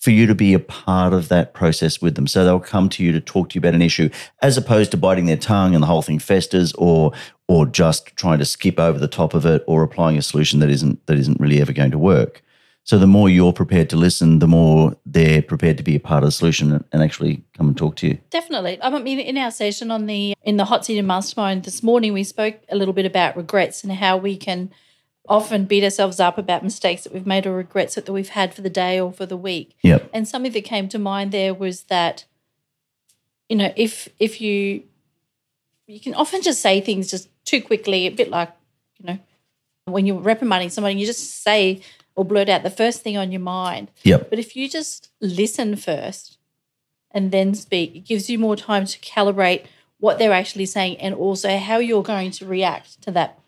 for 0.00 0.10
you 0.10 0.26
to 0.26 0.34
be 0.34 0.52
a 0.52 0.58
part 0.58 1.12
of 1.12 1.28
that 1.28 1.54
process 1.54 2.02
with 2.02 2.16
them. 2.16 2.26
So 2.26 2.44
they'll 2.44 2.60
come 2.60 2.88
to 2.90 3.02
you 3.02 3.12
to 3.12 3.20
talk 3.20 3.48
to 3.48 3.54
you 3.54 3.60
about 3.60 3.74
an 3.74 3.82
issue, 3.82 4.10
as 4.42 4.58
opposed 4.58 4.90
to 4.90 4.96
biting 4.96 5.26
their 5.26 5.36
tongue 5.36 5.74
and 5.74 5.82
the 5.82 5.86
whole 5.86 6.02
thing 6.02 6.18
festers, 6.18 6.72
or 6.74 7.12
or 7.48 7.64
just 7.66 8.14
trying 8.16 8.38
to 8.40 8.44
skip 8.44 8.80
over 8.80 8.98
the 8.98 9.08
top 9.08 9.32
of 9.34 9.46
it, 9.46 9.62
or 9.66 9.82
applying 9.82 10.18
a 10.18 10.22
solution 10.22 10.58
that 10.60 10.70
isn't 10.70 11.04
that 11.06 11.18
isn't 11.18 11.40
really 11.40 11.60
ever 11.60 11.72
going 11.72 11.92
to 11.92 11.98
work. 11.98 12.42
So 12.86 12.98
the 12.98 13.06
more 13.08 13.28
you're 13.28 13.52
prepared 13.52 13.90
to 13.90 13.96
listen, 13.96 14.38
the 14.38 14.46
more 14.46 14.96
they're 15.04 15.42
prepared 15.42 15.76
to 15.78 15.82
be 15.82 15.96
a 15.96 16.00
part 16.00 16.22
of 16.22 16.28
the 16.28 16.32
solution 16.32 16.84
and- 16.92 17.02
actually 17.02 17.42
come 17.56 17.66
and 17.66 17.76
talk 17.76 17.96
to 17.96 18.06
you. 18.06 18.18
Definitely. 18.30 18.78
I 18.80 18.96
mean, 19.00 19.18
in 19.18 19.36
our 19.36 19.50
session 19.50 19.90
on 19.90 20.06
the 20.06 20.34
in 20.44 20.56
the 20.56 20.66
hot 20.66 20.86
seat 20.86 20.96
and 20.96 21.06
mastermind 21.06 21.64
this 21.64 21.82
morning, 21.82 22.12
we 22.12 22.22
spoke 22.22 22.56
a 22.68 22.76
little 22.76 22.94
bit 22.94 23.04
about 23.04 23.36
regrets 23.36 23.82
and 23.82 23.92
how 23.92 24.16
we 24.16 24.36
can 24.36 24.70
often 25.28 25.64
beat 25.64 25.82
ourselves 25.82 26.20
up 26.20 26.38
about 26.38 26.62
mistakes 26.62 27.02
that 27.02 27.12
we've 27.12 27.26
made 27.26 27.44
or 27.44 27.56
regrets 27.56 27.96
that 27.96 28.08
we've 28.08 28.30
had 28.30 28.54
for 28.54 28.62
the 28.62 28.70
day 28.70 29.00
or 29.00 29.12
for 29.12 29.26
the 29.26 29.36
week. 29.36 29.74
Yep. 29.82 30.08
And 30.14 30.28
something 30.28 30.52
that 30.52 30.64
came 30.64 30.88
to 30.90 30.98
mind 30.98 31.32
there 31.32 31.54
was 31.54 31.82
that, 31.84 32.24
you 33.48 33.56
know, 33.56 33.72
if 33.76 34.08
if 34.20 34.40
you 34.40 34.84
you 35.88 35.98
can 35.98 36.14
often 36.14 36.40
just 36.40 36.62
say 36.62 36.80
things 36.80 37.10
just 37.10 37.28
too 37.44 37.60
quickly, 37.60 38.06
a 38.06 38.10
bit 38.10 38.30
like, 38.30 38.52
you 38.98 39.06
know, 39.06 39.18
when 39.86 40.06
you're 40.06 40.20
reprimanding 40.20 40.70
somebody, 40.70 40.94
you 40.94 41.06
just 41.06 41.42
say 41.42 41.80
or 42.16 42.24
blurt 42.24 42.48
out 42.48 42.62
the 42.62 42.70
first 42.70 43.02
thing 43.02 43.16
on 43.16 43.30
your 43.30 43.40
mind. 43.40 43.90
Yep. 44.02 44.30
But 44.30 44.38
if 44.38 44.56
you 44.56 44.68
just 44.68 45.10
listen 45.20 45.76
first 45.76 46.38
and 47.12 47.30
then 47.30 47.54
speak, 47.54 47.94
it 47.94 48.00
gives 48.00 48.28
you 48.28 48.38
more 48.38 48.56
time 48.56 48.86
to 48.86 48.98
calibrate 48.98 49.66
what 49.98 50.18
they're 50.18 50.32
actually 50.32 50.66
saying 50.66 50.98
and 50.98 51.14
also 51.14 51.56
how 51.58 51.78
you're 51.78 52.02
going 52.02 52.30
to 52.32 52.46
react 52.46 53.00
to 53.02 53.10
that 53.12 53.38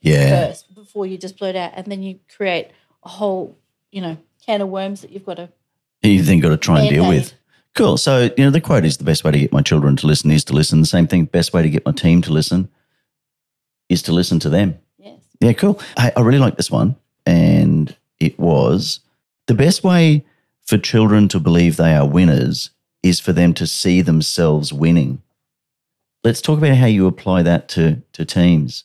Yeah. 0.00 0.46
first 0.48 0.74
before 0.74 1.06
you 1.06 1.16
just 1.16 1.38
blurt 1.38 1.56
out. 1.56 1.72
And 1.74 1.86
then 1.86 2.02
you 2.02 2.18
create 2.36 2.68
a 3.04 3.08
whole, 3.08 3.56
you 3.90 4.00
know, 4.02 4.16
can 4.44 4.60
of 4.60 4.68
worms 4.68 5.00
that 5.02 5.10
you've 5.10 5.26
got 5.26 5.34
to. 5.34 5.48
You've 6.02 6.26
then 6.26 6.40
got 6.40 6.50
to 6.50 6.56
try 6.56 6.80
and 6.80 6.88
deal 6.88 7.08
with. 7.08 7.34
Cool. 7.76 7.96
So, 7.96 8.30
you 8.36 8.44
know, 8.44 8.50
the 8.50 8.60
quote 8.60 8.84
is 8.84 8.96
the 8.96 9.04
best 9.04 9.22
way 9.22 9.30
to 9.30 9.38
get 9.38 9.52
my 9.52 9.62
children 9.62 9.94
to 9.96 10.06
listen 10.06 10.30
is 10.30 10.44
to 10.44 10.52
listen. 10.52 10.80
The 10.80 10.86
same 10.86 11.06
thing, 11.06 11.26
best 11.26 11.52
way 11.52 11.62
to 11.62 11.70
get 11.70 11.84
my 11.86 11.92
team 11.92 12.22
to 12.22 12.32
listen 12.32 12.68
is 13.88 14.02
to 14.02 14.12
listen 14.12 14.38
to 14.40 14.48
them. 14.48 14.78
Yes. 14.98 15.20
Yeah, 15.40 15.52
cool. 15.52 15.80
I, 15.96 16.12
I 16.16 16.20
really 16.22 16.38
like 16.38 16.56
this 16.56 16.70
one. 16.70 16.96
And 17.26 17.94
it 18.20 18.38
was 18.38 19.00
the 19.46 19.54
best 19.54 19.82
way 19.82 20.24
for 20.66 20.78
children 20.78 21.26
to 21.28 21.40
believe 21.40 21.76
they 21.76 21.94
are 21.94 22.06
winners 22.06 22.70
is 23.02 23.18
for 23.18 23.32
them 23.32 23.52
to 23.54 23.66
see 23.66 24.02
themselves 24.02 24.72
winning. 24.72 25.22
Let's 26.22 26.42
talk 26.42 26.58
about 26.58 26.76
how 26.76 26.86
you 26.86 27.06
apply 27.06 27.42
that 27.42 27.68
to, 27.70 28.02
to 28.12 28.24
teams. 28.24 28.84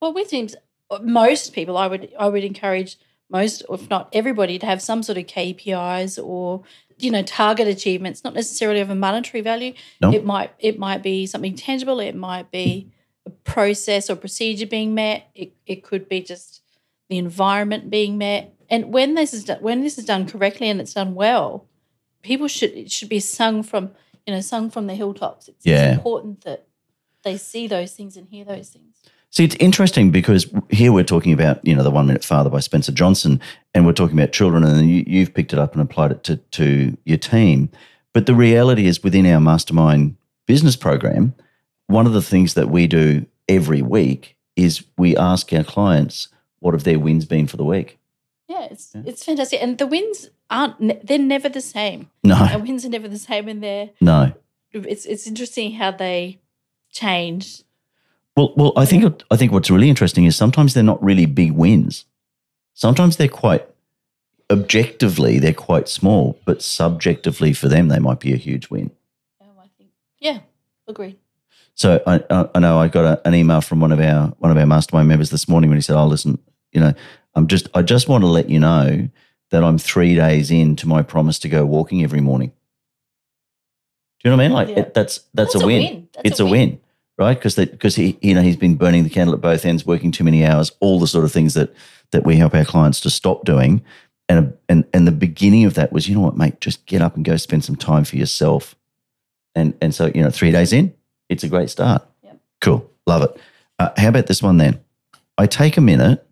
Well, 0.00 0.12
with 0.12 0.28
teams, 0.28 0.54
most 1.02 1.52
people, 1.52 1.76
I 1.76 1.86
would 1.86 2.12
I 2.18 2.28
would 2.28 2.44
encourage 2.44 2.96
most, 3.30 3.64
if 3.68 3.90
not 3.90 4.08
everybody, 4.12 4.58
to 4.58 4.66
have 4.66 4.80
some 4.80 5.02
sort 5.02 5.18
of 5.18 5.26
KPIs 5.26 6.22
or 6.22 6.62
you 6.98 7.10
know 7.10 7.22
target 7.22 7.68
achievements. 7.68 8.24
Not 8.24 8.34
necessarily 8.34 8.80
of 8.80 8.90
a 8.90 8.94
monetary 8.94 9.40
value. 9.40 9.74
No. 10.00 10.12
It 10.12 10.24
might 10.24 10.52
it 10.58 10.78
might 10.78 11.02
be 11.02 11.26
something 11.26 11.56
tangible. 11.56 12.00
It 12.00 12.14
might 12.14 12.50
be 12.50 12.90
a 13.26 13.30
process 13.30 14.08
or 14.08 14.16
procedure 14.16 14.66
being 14.66 14.94
met. 14.94 15.28
It 15.34 15.52
it 15.66 15.82
could 15.82 16.08
be 16.08 16.20
just 16.22 16.62
the 17.08 17.18
environment 17.18 17.90
being 17.90 18.18
met. 18.18 18.54
And 18.68 18.92
when 18.92 19.14
this 19.14 19.32
is 19.32 19.44
done, 19.44 19.60
when 19.60 19.82
this 19.82 19.98
is 19.98 20.04
done 20.04 20.26
correctly 20.26 20.68
and 20.68 20.80
it's 20.80 20.94
done 20.94 21.14
well, 21.14 21.66
people 22.22 22.48
should 22.48 22.72
it 22.72 22.90
should 22.90 23.08
be 23.08 23.20
sung 23.20 23.62
from 23.62 23.90
you 24.26 24.34
know 24.34 24.40
sung 24.40 24.70
from 24.70 24.86
the 24.86 24.94
hilltops. 24.94 25.48
It's, 25.48 25.64
Yeah. 25.64 25.88
it's 25.90 25.96
important 25.98 26.42
that 26.42 26.66
they 27.24 27.36
see 27.36 27.66
those 27.66 27.92
things 27.94 28.16
and 28.16 28.28
hear 28.28 28.44
those 28.44 28.68
things. 28.70 28.96
See, 29.30 29.44
it's 29.44 29.56
interesting 29.56 30.10
because 30.10 30.46
here 30.70 30.90
we're 30.90 31.04
talking 31.04 31.34
about, 31.34 31.64
you 31.64 31.74
know, 31.74 31.82
the 31.82 31.90
One 31.90 32.06
Minute 32.06 32.24
Father 32.24 32.48
by 32.48 32.60
Spencer 32.60 32.92
Johnson, 32.92 33.40
and 33.74 33.84
we're 33.84 33.92
talking 33.92 34.18
about 34.18 34.32
children, 34.32 34.64
and 34.64 34.88
you, 34.88 35.04
you've 35.06 35.34
picked 35.34 35.52
it 35.52 35.58
up 35.58 35.74
and 35.74 35.82
applied 35.82 36.12
it 36.12 36.24
to, 36.24 36.36
to 36.36 36.96
your 37.04 37.18
team. 37.18 37.68
But 38.14 38.24
the 38.24 38.34
reality 38.34 38.86
is, 38.86 39.02
within 39.02 39.26
our 39.26 39.38
mastermind 39.38 40.16
business 40.46 40.76
program, 40.76 41.34
one 41.88 42.06
of 42.06 42.14
the 42.14 42.22
things 42.22 42.54
that 42.54 42.70
we 42.70 42.86
do 42.86 43.26
every 43.48 43.82
week 43.82 44.36
is 44.56 44.84
we 44.96 45.14
ask 45.14 45.52
our 45.52 45.64
clients 45.64 46.28
what 46.60 46.72
have 46.72 46.84
their 46.84 46.98
wins 46.98 47.26
been 47.26 47.46
for 47.46 47.58
the 47.58 47.64
week. 47.64 47.97
Yeah, 48.48 48.68
it's 48.70 48.92
it's 48.94 49.24
fantastic, 49.24 49.62
and 49.62 49.76
the 49.76 49.86
winds 49.86 50.30
aren't 50.48 51.06
they're 51.06 51.18
never 51.18 51.48
the 51.50 51.60
same. 51.60 52.08
No, 52.24 52.34
Our 52.34 52.58
wins 52.58 52.84
are 52.84 52.88
never 52.88 53.06
the 53.08 53.18
same, 53.18 53.46
and 53.46 53.62
they're 53.62 53.90
no, 54.00 54.32
it's 54.72 55.04
it's 55.04 55.26
interesting 55.26 55.72
how 55.72 55.90
they 55.90 56.40
change 56.90 57.62
Well, 58.36 58.54
well, 58.56 58.72
I 58.76 58.86
think 58.86 59.22
I 59.30 59.36
think 59.36 59.52
what's 59.52 59.70
really 59.70 59.90
interesting 59.90 60.24
is 60.24 60.34
sometimes 60.36 60.72
they're 60.72 60.82
not 60.82 61.02
really 61.04 61.26
big 61.26 61.52
wins. 61.52 62.06
Sometimes 62.74 63.16
they're 63.18 63.28
quite 63.28 63.66
objectively 64.50 65.38
they're 65.38 65.52
quite 65.52 65.88
small, 65.88 66.38
but 66.46 66.62
subjectively 66.62 67.52
for 67.52 67.68
them 67.68 67.88
they 67.88 67.98
might 67.98 68.20
be 68.20 68.32
a 68.32 68.36
huge 68.36 68.70
win. 68.70 68.90
Um, 69.40 69.48
I 69.60 69.68
think, 69.76 69.90
yeah, 70.20 70.38
agree. 70.86 71.18
So 71.74 72.02
I, 72.06 72.22
I 72.30 72.48
I 72.54 72.58
know 72.60 72.78
I 72.78 72.88
got 72.88 73.04
a, 73.04 73.28
an 73.28 73.34
email 73.34 73.60
from 73.60 73.80
one 73.80 73.92
of 73.92 74.00
our 74.00 74.28
one 74.38 74.50
of 74.50 74.56
our 74.56 74.66
mastermind 74.66 75.08
members 75.08 75.28
this 75.30 75.48
morning 75.48 75.68
when 75.68 75.76
he 75.76 75.82
said, 75.82 75.96
"Oh, 75.96 76.06
listen, 76.06 76.38
you 76.72 76.80
know, 76.80 76.94
I'm 77.38 77.46
just 77.46 77.68
I 77.74 77.82
just 77.82 78.08
want 78.08 78.22
to 78.22 78.28
let 78.28 78.50
you 78.50 78.58
know 78.60 79.08
that 79.50 79.64
I'm 79.64 79.78
three 79.78 80.14
days 80.14 80.50
into 80.50 80.86
my 80.86 81.02
promise 81.02 81.38
to 81.40 81.48
go 81.48 81.64
walking 81.64 82.02
every 82.02 82.20
morning." 82.20 82.52
Do 84.22 84.28
you 84.28 84.36
know 84.36 84.36
what 84.36 84.44
I 84.44 84.48
mean? 84.48 84.54
Like 84.54 84.68
Yeah. 84.68 84.78
it, 84.80 84.94
that's 84.94 85.20
that's, 85.34 85.52
That's 85.52 85.54
a 85.54 85.58
a 85.64 85.66
win. 85.66 85.82
win. 85.82 86.08
That's 86.14 86.26
it's 86.28 86.40
a 86.40 86.44
a 86.44 86.46
win. 86.46 86.52
win, 86.70 86.80
right? 87.18 87.34
Because 87.34 87.54
because 87.54 87.94
he 87.96 88.18
you 88.20 88.34
know 88.34 88.42
he's 88.42 88.56
been 88.56 88.74
burning 88.74 89.04
the 89.04 89.10
candle 89.10 89.34
at 89.34 89.40
both 89.40 89.64
ends, 89.64 89.86
working 89.86 90.10
too 90.10 90.24
many 90.24 90.44
hours, 90.44 90.72
all 90.80 90.98
the 90.98 91.06
sort 91.06 91.24
of 91.24 91.32
things 91.32 91.54
that 91.54 91.72
that 92.10 92.24
we 92.24 92.36
help 92.36 92.54
our 92.54 92.64
clients 92.64 93.00
to 93.02 93.10
stop 93.10 93.44
doing. 93.44 93.82
And 94.28 94.52
and 94.68 94.84
and 94.92 95.06
the 95.06 95.12
beginning 95.12 95.64
of 95.64 95.74
that 95.74 95.92
was, 95.92 96.08
you 96.08 96.14
know 96.14 96.20
what, 96.20 96.36
mate, 96.36 96.60
just 96.60 96.84
get 96.86 97.00
up 97.00 97.16
and 97.16 97.24
go 97.24 97.36
spend 97.36 97.64
some 97.64 97.76
time 97.76 98.04
for 98.04 98.16
yourself. 98.16 98.74
And 99.54 99.72
and 99.80 99.94
so 99.94 100.10
you 100.14 100.22
know, 100.22 100.30
three 100.30 100.50
days 100.50 100.72
in, 100.72 100.92
it's 101.30 101.44
a 101.44 101.48
great 101.48 101.70
start. 101.70 102.02
Yep. 102.24 102.40
Cool, 102.60 102.90
love 103.06 103.22
it. 103.22 103.40
Uh, 103.78 103.90
how 103.96 104.08
about 104.08 104.26
this 104.26 104.42
one 104.42 104.56
then? 104.58 104.80
I 105.38 105.46
take 105.46 105.76
a 105.76 105.80
minute, 105.80 106.26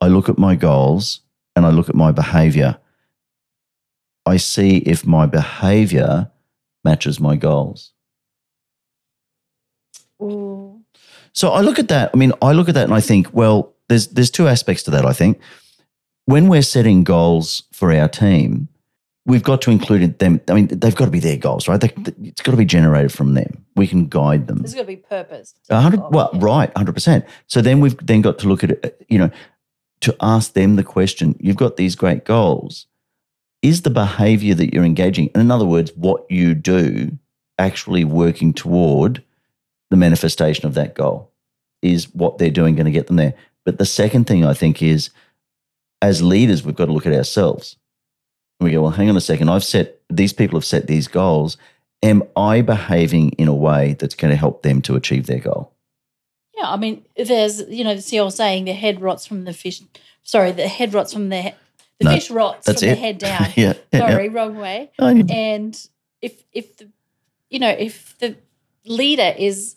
I 0.00 0.08
look 0.08 0.28
at 0.28 0.38
my 0.38 0.54
goals, 0.54 1.20
and 1.56 1.66
I 1.66 1.70
look 1.70 1.88
at 1.88 1.94
my 1.94 2.12
behavior. 2.12 2.78
I 4.26 4.36
see 4.36 4.78
if 4.78 5.06
my 5.06 5.26
behavior 5.26 6.30
matches 6.84 7.18
my 7.20 7.36
goals. 7.36 7.92
Ooh. 10.22 10.80
So 11.32 11.50
I 11.50 11.60
look 11.60 11.78
at 11.78 11.88
that. 11.88 12.10
I 12.12 12.16
mean, 12.16 12.32
I 12.42 12.52
look 12.52 12.68
at 12.68 12.74
that 12.74 12.84
and 12.84 12.94
I 12.94 13.00
think, 13.00 13.28
well, 13.32 13.74
there's 13.88 14.08
there's 14.08 14.30
two 14.30 14.48
aspects 14.48 14.82
to 14.84 14.90
that. 14.92 15.04
I 15.06 15.12
think 15.12 15.40
when 16.26 16.48
we're 16.48 16.62
setting 16.62 17.04
goals 17.04 17.62
for 17.72 17.92
our 17.92 18.08
team, 18.08 18.68
we've 19.26 19.42
got 19.42 19.62
to 19.62 19.70
include 19.70 20.18
them. 20.18 20.40
I 20.48 20.54
mean, 20.54 20.66
they've 20.68 20.94
got 20.94 21.06
to 21.06 21.10
be 21.10 21.20
their 21.20 21.36
goals, 21.36 21.68
right? 21.68 21.80
They, 21.80 21.92
it's 22.22 22.42
got 22.42 22.52
to 22.52 22.58
be 22.58 22.64
generated 22.64 23.12
from 23.12 23.34
them. 23.34 23.64
We 23.76 23.86
can 23.86 24.08
guide 24.08 24.46
them. 24.46 24.58
There's 24.58 24.74
got 24.74 24.82
to 24.82 24.86
be 24.86 24.96
purpose. 24.96 25.54
to 25.68 25.76
A 25.78 25.80
hundred, 25.80 26.00
oh, 26.00 26.08
well, 26.10 26.30
Yeah. 26.34 26.40
right, 26.42 26.76
hundred 26.76 26.92
percent. 26.92 27.24
So 27.46 27.62
then 27.62 27.80
we've 27.80 27.96
then 28.06 28.20
got 28.20 28.38
to 28.40 28.48
look 28.48 28.62
at 28.64 28.72
it, 28.72 28.84
uh, 28.84 29.04
you 29.08 29.18
know, 29.18 29.30
to 30.00 30.16
ask 30.20 30.52
them 30.52 30.76
the 30.76 30.84
question: 30.84 31.36
You've 31.40 31.56
got 31.56 31.76
these 31.76 31.96
great 31.96 32.24
goals. 32.24 32.86
Is 33.62 33.82
the 33.82 33.90
behavior 33.90 34.54
that 34.54 34.72
you're 34.72 34.84
engaging, 34.84 35.26
in 35.34 35.50
other 35.50 35.66
words, 35.66 35.92
what 35.94 36.24
you 36.30 36.54
do, 36.54 37.18
actually 37.58 38.04
working 38.04 38.54
toward 38.54 39.22
the 39.90 39.96
manifestation 39.96 40.66
of 40.66 40.74
that 40.74 40.94
goal? 40.94 41.30
Is 41.82 42.14
what 42.14 42.38
they're 42.38 42.50
doing 42.50 42.74
going 42.74 42.86
to 42.86 42.90
get 42.90 43.06
them 43.06 43.16
there? 43.16 43.34
But 43.64 43.78
the 43.78 43.84
second 43.84 44.26
thing 44.26 44.44
I 44.44 44.54
think 44.54 44.82
is, 44.82 45.10
as 46.00 46.22
leaders, 46.22 46.64
we've 46.64 46.74
got 46.74 46.86
to 46.86 46.92
look 46.92 47.06
at 47.06 47.12
ourselves. 47.12 47.76
And 48.58 48.66
we 48.66 48.72
go, 48.72 48.82
well, 48.82 48.90
hang 48.90 49.08
on 49.08 49.16
a 49.16 49.20
second. 49.20 49.48
I've 49.48 49.64
set 49.64 50.00
these 50.08 50.32
people 50.32 50.58
have 50.58 50.64
set 50.64 50.86
these 50.86 51.08
goals. 51.08 51.56
Am 52.02 52.22
I 52.36 52.62
behaving 52.62 53.30
in 53.32 53.48
a 53.48 53.54
way 53.54 53.94
that's 53.98 54.14
going 54.14 54.30
to 54.30 54.36
help 54.36 54.62
them 54.62 54.80
to 54.82 54.96
achieve 54.96 55.26
their 55.26 55.38
goal? 55.38 55.72
Yeah, 56.60 56.70
I 56.70 56.76
mean, 56.76 57.04
there's 57.16 57.62
you 57.68 57.84
know 57.84 57.94
the 57.94 58.18
old 58.20 58.34
saying, 58.34 58.66
the 58.66 58.72
head 58.72 59.00
rots 59.00 59.26
from 59.26 59.44
the 59.44 59.52
fish. 59.52 59.82
Sorry, 60.22 60.52
the 60.52 60.68
head 60.68 60.92
rots 60.94 61.12
from 61.12 61.28
the 61.30 61.54
the 61.98 62.04
No, 62.04 62.12
fish 62.14 62.30
rots 62.30 62.66
from 62.66 62.74
it. 62.76 62.80
the 62.80 62.94
head 62.94 63.18
down. 63.28 63.48
yeah. 63.56 63.74
yeah, 63.92 64.00
Sorry, 64.08 64.28
wrong 64.28 64.56
way. 64.56 64.90
yeah. 64.98 65.22
And 65.30 65.88
if 66.20 66.44
if 66.52 66.76
the 66.76 66.88
you 67.48 67.58
know 67.58 67.70
if 67.70 68.18
the 68.18 68.36
leader 68.84 69.34
is 69.38 69.76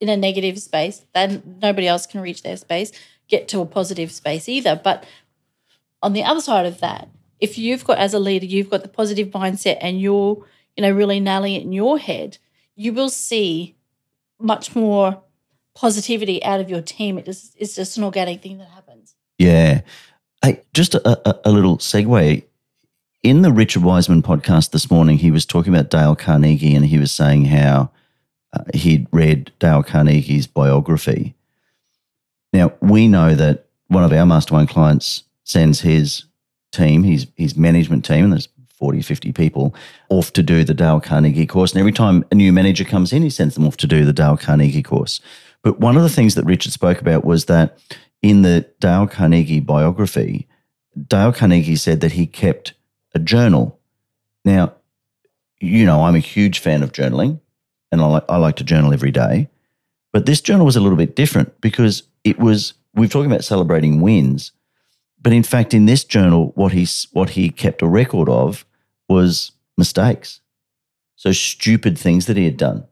in 0.00 0.08
a 0.08 0.16
negative 0.16 0.58
space, 0.58 1.04
then 1.14 1.58
nobody 1.62 1.86
else 1.86 2.06
can 2.06 2.20
reach 2.20 2.42
their 2.42 2.56
space, 2.56 2.92
get 3.28 3.46
to 3.48 3.60
a 3.60 3.66
positive 3.66 4.10
space 4.10 4.48
either. 4.48 4.80
But 4.82 5.04
on 6.02 6.12
the 6.12 6.24
other 6.24 6.40
side 6.40 6.66
of 6.66 6.80
that, 6.80 7.08
if 7.40 7.58
you've 7.58 7.84
got 7.84 7.98
as 7.98 8.14
a 8.14 8.18
leader, 8.18 8.46
you've 8.46 8.70
got 8.70 8.82
the 8.82 8.88
positive 8.88 9.28
mindset 9.28 9.78
and 9.80 10.00
you're, 10.00 10.44
you 10.76 10.82
know, 10.82 10.90
really 10.90 11.20
nailing 11.20 11.54
it 11.54 11.62
in 11.62 11.72
your 11.72 11.98
head, 11.98 12.38
you 12.74 12.92
will 12.92 13.08
see 13.10 13.76
much 14.40 14.74
more 14.74 15.22
positivity 15.74 16.42
out 16.44 16.60
of 16.60 16.70
your 16.70 16.82
team. 16.82 17.18
It 17.18 17.28
is, 17.28 17.54
it's 17.58 17.74
just 17.74 17.96
an 17.96 18.04
organic 18.04 18.42
thing 18.42 18.58
that 18.58 18.68
happens. 18.68 19.14
Yeah. 19.38 19.82
Hey, 20.42 20.60
just 20.74 20.94
a, 20.94 21.28
a, 21.28 21.50
a 21.50 21.52
little 21.52 21.78
segue. 21.78 22.44
In 23.22 23.42
the 23.42 23.52
Richard 23.52 23.84
Wiseman 23.84 24.22
podcast 24.22 24.70
this 24.70 24.90
morning, 24.90 25.18
he 25.18 25.30
was 25.30 25.46
talking 25.46 25.72
about 25.72 25.90
Dale 25.90 26.16
Carnegie 26.16 26.74
and 26.74 26.84
he 26.84 26.98
was 26.98 27.12
saying 27.12 27.44
how 27.44 27.90
uh, 28.52 28.64
he'd 28.74 29.06
read 29.12 29.52
Dale 29.58 29.82
Carnegie's 29.82 30.46
biography. 30.46 31.34
Now, 32.52 32.72
we 32.80 33.08
know 33.08 33.34
that 33.34 33.66
one 33.88 34.04
of 34.04 34.12
our 34.12 34.26
mastermind 34.26 34.68
clients 34.68 35.22
sends 35.44 35.80
his 35.80 36.24
team, 36.72 37.02
his, 37.04 37.26
his 37.36 37.56
management 37.56 38.04
team, 38.04 38.24
and 38.24 38.32
there's 38.32 38.48
40, 38.74 39.02
50 39.02 39.32
people, 39.32 39.74
off 40.08 40.32
to 40.32 40.42
do 40.42 40.64
the 40.64 40.74
Dale 40.74 41.00
Carnegie 41.00 41.46
course. 41.46 41.72
And 41.72 41.78
every 41.78 41.92
time 41.92 42.24
a 42.32 42.34
new 42.34 42.52
manager 42.52 42.84
comes 42.84 43.12
in, 43.12 43.22
he 43.22 43.30
sends 43.30 43.54
them 43.54 43.66
off 43.66 43.76
to 43.78 43.86
do 43.86 44.04
the 44.04 44.12
Dale 44.12 44.36
Carnegie 44.36 44.82
course. 44.82 45.20
But 45.62 45.80
one 45.80 45.96
of 45.96 46.02
the 46.02 46.08
things 46.08 46.34
that 46.34 46.44
Richard 46.44 46.72
spoke 46.72 47.00
about 47.00 47.24
was 47.24 47.46
that 47.46 47.78
in 48.20 48.42
the 48.42 48.66
Dale 48.80 49.06
Carnegie 49.06 49.60
biography, 49.60 50.48
Dale 51.08 51.32
Carnegie 51.32 51.76
said 51.76 52.00
that 52.00 52.12
he 52.12 52.26
kept 52.26 52.74
a 53.14 53.18
journal. 53.18 53.78
Now, 54.44 54.74
you 55.60 55.84
know, 55.86 56.02
I'm 56.02 56.16
a 56.16 56.20
huge 56.20 56.58
fan 56.58 56.82
of 56.82 56.92
journaling 56.92 57.40
and 57.90 58.00
I 58.00 58.06
like, 58.06 58.24
I 58.28 58.36
like 58.36 58.56
to 58.56 58.64
journal 58.64 58.92
every 58.92 59.10
day. 59.10 59.48
But 60.12 60.26
this 60.26 60.40
journal 60.40 60.66
was 60.66 60.76
a 60.76 60.80
little 60.80 60.98
bit 60.98 61.16
different 61.16 61.60
because 61.60 62.02
it 62.24 62.38
was, 62.38 62.74
we're 62.94 63.08
talking 63.08 63.30
about 63.30 63.44
celebrating 63.44 64.00
wins. 64.00 64.52
But 65.20 65.32
in 65.32 65.42
fact, 65.42 65.72
in 65.72 65.86
this 65.86 66.04
journal, 66.04 66.52
what 66.54 66.72
he, 66.72 66.86
what 67.12 67.30
he 67.30 67.48
kept 67.48 67.82
a 67.82 67.86
record 67.86 68.28
of 68.28 68.66
was 69.08 69.52
mistakes. 69.78 70.40
So 71.16 71.32
stupid 71.32 71.96
things 71.96 72.26
that 72.26 72.36
he 72.36 72.44
had 72.44 72.56
done. 72.56 72.84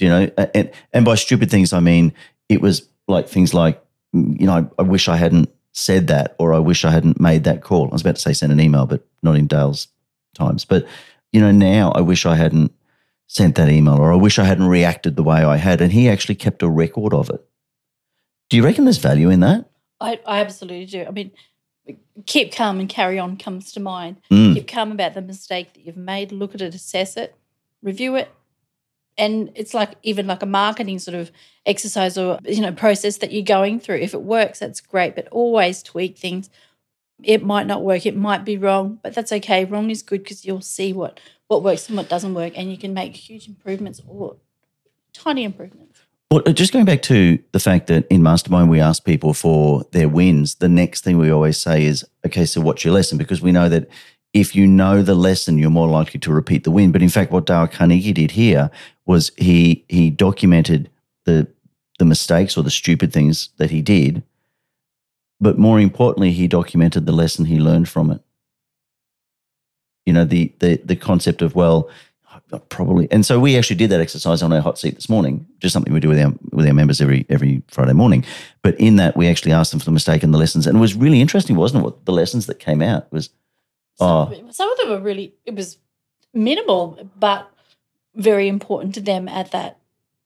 You 0.00 0.08
know? 0.08 0.30
And, 0.54 0.70
and 0.92 1.04
by 1.04 1.14
stupid 1.14 1.50
things, 1.50 1.72
I 1.72 1.80
mean, 1.80 2.12
it 2.48 2.60
was 2.60 2.88
like 3.08 3.28
things 3.28 3.54
like, 3.54 3.82
you 4.12 4.46
know, 4.46 4.52
I, 4.52 4.80
I 4.80 4.82
wish 4.82 5.08
I 5.08 5.16
hadn't 5.16 5.50
said 5.72 6.08
that 6.08 6.34
or 6.38 6.52
I 6.52 6.58
wish 6.58 6.84
I 6.84 6.90
hadn't 6.90 7.20
made 7.20 7.44
that 7.44 7.62
call. 7.62 7.86
I 7.86 7.92
was 7.92 8.02
about 8.02 8.16
to 8.16 8.20
say 8.20 8.32
send 8.32 8.52
an 8.52 8.60
email, 8.60 8.86
but 8.86 9.06
not 9.22 9.36
in 9.36 9.46
Dale's 9.46 9.88
times. 10.34 10.64
But, 10.64 10.86
you 11.32 11.40
know, 11.40 11.52
now 11.52 11.92
I 11.92 12.00
wish 12.00 12.26
I 12.26 12.34
hadn't 12.34 12.72
sent 13.28 13.54
that 13.54 13.68
email 13.68 13.94
or 13.94 14.12
I 14.12 14.16
wish 14.16 14.38
I 14.38 14.44
hadn't 14.44 14.66
reacted 14.66 15.14
the 15.14 15.22
way 15.22 15.44
I 15.44 15.56
had. 15.56 15.80
And 15.80 15.92
he 15.92 16.08
actually 16.08 16.34
kept 16.34 16.62
a 16.62 16.68
record 16.68 17.14
of 17.14 17.30
it. 17.30 17.44
Do 18.48 18.56
you 18.56 18.64
reckon 18.64 18.84
there's 18.84 18.98
value 18.98 19.30
in 19.30 19.40
that? 19.40 19.70
I, 20.00 20.18
I 20.26 20.40
absolutely 20.40 20.86
do. 20.86 21.04
I 21.06 21.10
mean, 21.10 21.30
keep 22.26 22.52
calm 22.52 22.80
and 22.80 22.88
carry 22.88 23.18
on 23.18 23.36
comes 23.36 23.72
to 23.72 23.80
mind. 23.80 24.16
Mm. 24.30 24.54
Keep 24.54 24.68
calm 24.68 24.90
about 24.90 25.14
the 25.14 25.22
mistake 25.22 25.74
that 25.74 25.86
you've 25.86 25.96
made. 25.96 26.32
Look 26.32 26.54
at 26.54 26.60
it, 26.60 26.74
assess 26.74 27.16
it, 27.16 27.36
review 27.82 28.16
it, 28.16 28.28
and 29.18 29.50
it's 29.54 29.74
like 29.74 29.94
even 30.02 30.26
like 30.26 30.42
a 30.42 30.46
marketing 30.46 30.98
sort 30.98 31.14
of 31.14 31.30
exercise 31.66 32.16
or 32.16 32.38
you 32.44 32.60
know 32.60 32.72
process 32.72 33.18
that 33.18 33.32
you're 33.32 33.42
going 33.42 33.80
through. 33.80 33.96
If 33.96 34.14
it 34.14 34.22
works, 34.22 34.58
that's 34.58 34.80
great, 34.80 35.14
but 35.14 35.28
always 35.28 35.82
tweak 35.82 36.16
things. 36.16 36.50
It 37.22 37.44
might 37.44 37.66
not 37.66 37.82
work. 37.82 38.06
It 38.06 38.16
might 38.16 38.44
be 38.44 38.56
wrong, 38.56 38.98
but 39.02 39.14
that's 39.14 39.32
okay. 39.32 39.64
Wrong 39.64 39.90
is 39.90 40.02
good 40.02 40.22
because 40.22 40.44
you'll 40.44 40.62
see 40.62 40.92
what 40.92 41.20
what 41.48 41.62
works 41.62 41.88
and 41.88 41.96
what 41.96 42.08
doesn't 42.08 42.34
work, 42.34 42.54
and 42.56 42.70
you 42.70 42.78
can 42.78 42.94
make 42.94 43.16
huge 43.16 43.46
improvements 43.46 44.00
or 44.06 44.36
tiny 45.12 45.44
improvements. 45.44 46.00
Well, 46.30 46.42
uh, 46.46 46.52
just 46.52 46.72
going 46.72 46.84
back 46.84 47.02
to 47.02 47.40
the 47.50 47.58
fact 47.58 47.88
that 47.88 48.06
in 48.06 48.22
Mastermind 48.22 48.70
we 48.70 48.78
ask 48.78 49.04
people 49.04 49.34
for 49.34 49.82
their 49.90 50.08
wins, 50.08 50.54
the 50.54 50.68
next 50.68 51.02
thing 51.02 51.18
we 51.18 51.28
always 51.28 51.58
say 51.58 51.84
is, 51.84 52.06
okay, 52.24 52.44
so 52.44 52.60
what's 52.60 52.84
your 52.84 52.94
lesson? 52.94 53.18
Because 53.18 53.42
we 53.42 53.50
know 53.50 53.68
that 53.68 53.88
if 54.32 54.54
you 54.54 54.66
know 54.66 55.02
the 55.02 55.16
lesson, 55.16 55.58
you're 55.58 55.70
more 55.70 55.88
likely 55.88 56.20
to 56.20 56.32
repeat 56.32 56.62
the 56.62 56.70
win. 56.70 56.92
But 56.92 57.02
in 57.02 57.08
fact, 57.08 57.32
what 57.32 57.46
Dale 57.46 57.66
Carnegie 57.66 58.12
did 58.12 58.30
here 58.30 58.70
was 59.10 59.32
he 59.36 59.84
he 59.88 60.08
documented 60.08 60.88
the 61.24 61.48
the 61.98 62.04
mistakes 62.04 62.56
or 62.56 62.62
the 62.62 62.70
stupid 62.70 63.12
things 63.12 63.48
that 63.56 63.70
he 63.72 63.82
did, 63.82 64.22
but 65.40 65.58
more 65.58 65.80
importantly, 65.80 66.30
he 66.30 66.46
documented 66.46 67.06
the 67.06 67.12
lesson 67.12 67.44
he 67.44 67.58
learned 67.58 67.88
from 67.88 68.12
it. 68.12 68.20
You 70.06 70.12
know, 70.12 70.24
the 70.24 70.52
the 70.60 70.80
the 70.84 70.94
concept 70.94 71.42
of 71.42 71.56
well, 71.56 71.90
probably 72.68 73.08
and 73.10 73.26
so 73.26 73.40
we 73.40 73.58
actually 73.58 73.74
did 73.74 73.90
that 73.90 74.00
exercise 74.00 74.42
on 74.42 74.52
our 74.52 74.60
hot 74.60 74.78
seat 74.78 74.94
this 74.94 75.08
morning 75.08 75.44
just 75.58 75.72
something 75.72 75.92
we 75.92 75.98
do 75.98 76.08
with 76.08 76.20
our 76.20 76.32
with 76.52 76.66
our 76.66 76.72
members 76.72 77.00
every 77.00 77.26
every 77.28 77.62
friday 77.66 77.92
morning 77.92 78.24
but 78.62 78.78
in 78.78 78.96
that 78.96 79.16
we 79.16 79.28
actually 79.28 79.52
asked 79.52 79.72
them 79.72 79.80
for 79.80 79.84
the 79.86 79.90
mistake 79.90 80.22
and 80.22 80.32
the 80.32 80.38
lessons 80.38 80.66
and 80.66 80.76
it 80.76 80.80
was 80.80 80.94
really 80.94 81.20
interesting 81.20 81.56
wasn't 81.56 81.80
it 81.80 81.84
what 81.84 82.04
the 82.04 82.12
lessons 82.12 82.46
that 82.46 82.58
came 82.60 82.82
out 82.82 83.12
was 83.12 83.30
oh 83.98 84.32
Some, 84.32 84.52
some 84.52 84.72
of 84.72 84.78
them 84.78 84.88
were 84.90 85.00
really 85.00 85.34
it 85.44 85.54
was 85.56 85.78
minimal 86.32 86.98
but 87.18 87.49
very 88.20 88.48
important 88.48 88.94
to 88.94 89.00
them 89.00 89.28
at 89.28 89.50
that 89.52 89.78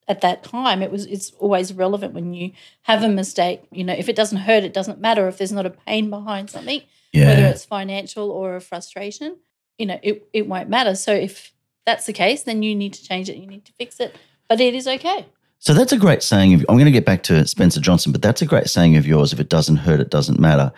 at 0.07 0.21
that 0.21 0.45
time 0.45 0.83
it 0.83 0.91
was 0.91 1.07
it's 1.07 1.31
always 1.39 1.73
relevant 1.73 2.13
when 2.13 2.35
you 2.35 2.53
have 2.83 3.03
a 3.03 3.09
mistake 3.09 3.63
you 3.71 3.85
know 3.85 3.95
if 3.95 4.09
it 4.09 4.17
doesn't 4.17 4.39
hurt 4.39 4.65
it 4.65 4.75
doesn't 4.75 5.01
matter 5.01 5.27
if 5.29 5.39
there's 5.39 5.53
not 5.53 5.65
a 5.65 5.71
pain 5.71 6.11
behind 6.11 6.51
something 6.51 6.83
whether 7.29 7.47
it's 7.47 7.65
financial 7.65 8.31
or 8.31 8.57
a 8.57 8.61
frustration 8.61 9.37
you 9.79 9.87
know 9.87 9.99
it, 10.03 10.27
it 10.33 10.47
won't 10.47 10.69
matter 10.69 10.95
so 10.95 11.15
if 11.15 11.53
that's 11.87 12.07
the 12.07 12.13
case 12.13 12.43
then 12.43 12.63
you 12.63 12.75
need 12.75 12.93
to 12.93 13.03
change 13.03 13.31
it 13.31 13.37
you 13.37 13.47
need 13.47 13.65
to 13.65 13.73
fix 13.73 13.99
it 14.01 14.15
but 14.49 14.61
it 14.61 14.75
is 14.75 14.87
okay 14.87 15.25
So 15.59 15.73
that's 15.73 15.93
a 15.93 15.97
great 15.97 16.23
saying. 16.23 16.53
Of, 16.53 16.67
I'm 16.69 16.77
going 16.77 16.85
to 16.85 16.91
get 17.01 17.07
back 17.07 17.23
to 17.23 17.47
Spencer 17.47 17.81
Johnson, 17.81 18.13
but 18.13 18.21
that's 18.21 18.43
a 18.43 18.47
great 18.47 18.69
saying 18.69 18.99
of 18.99 19.07
yours. 19.07 19.33
If 19.33 19.41
it 19.41 19.49
doesn't 19.49 19.77
hurt, 19.77 19.99
it 19.99 20.11
doesn't 20.11 20.39
matter. 20.39 20.71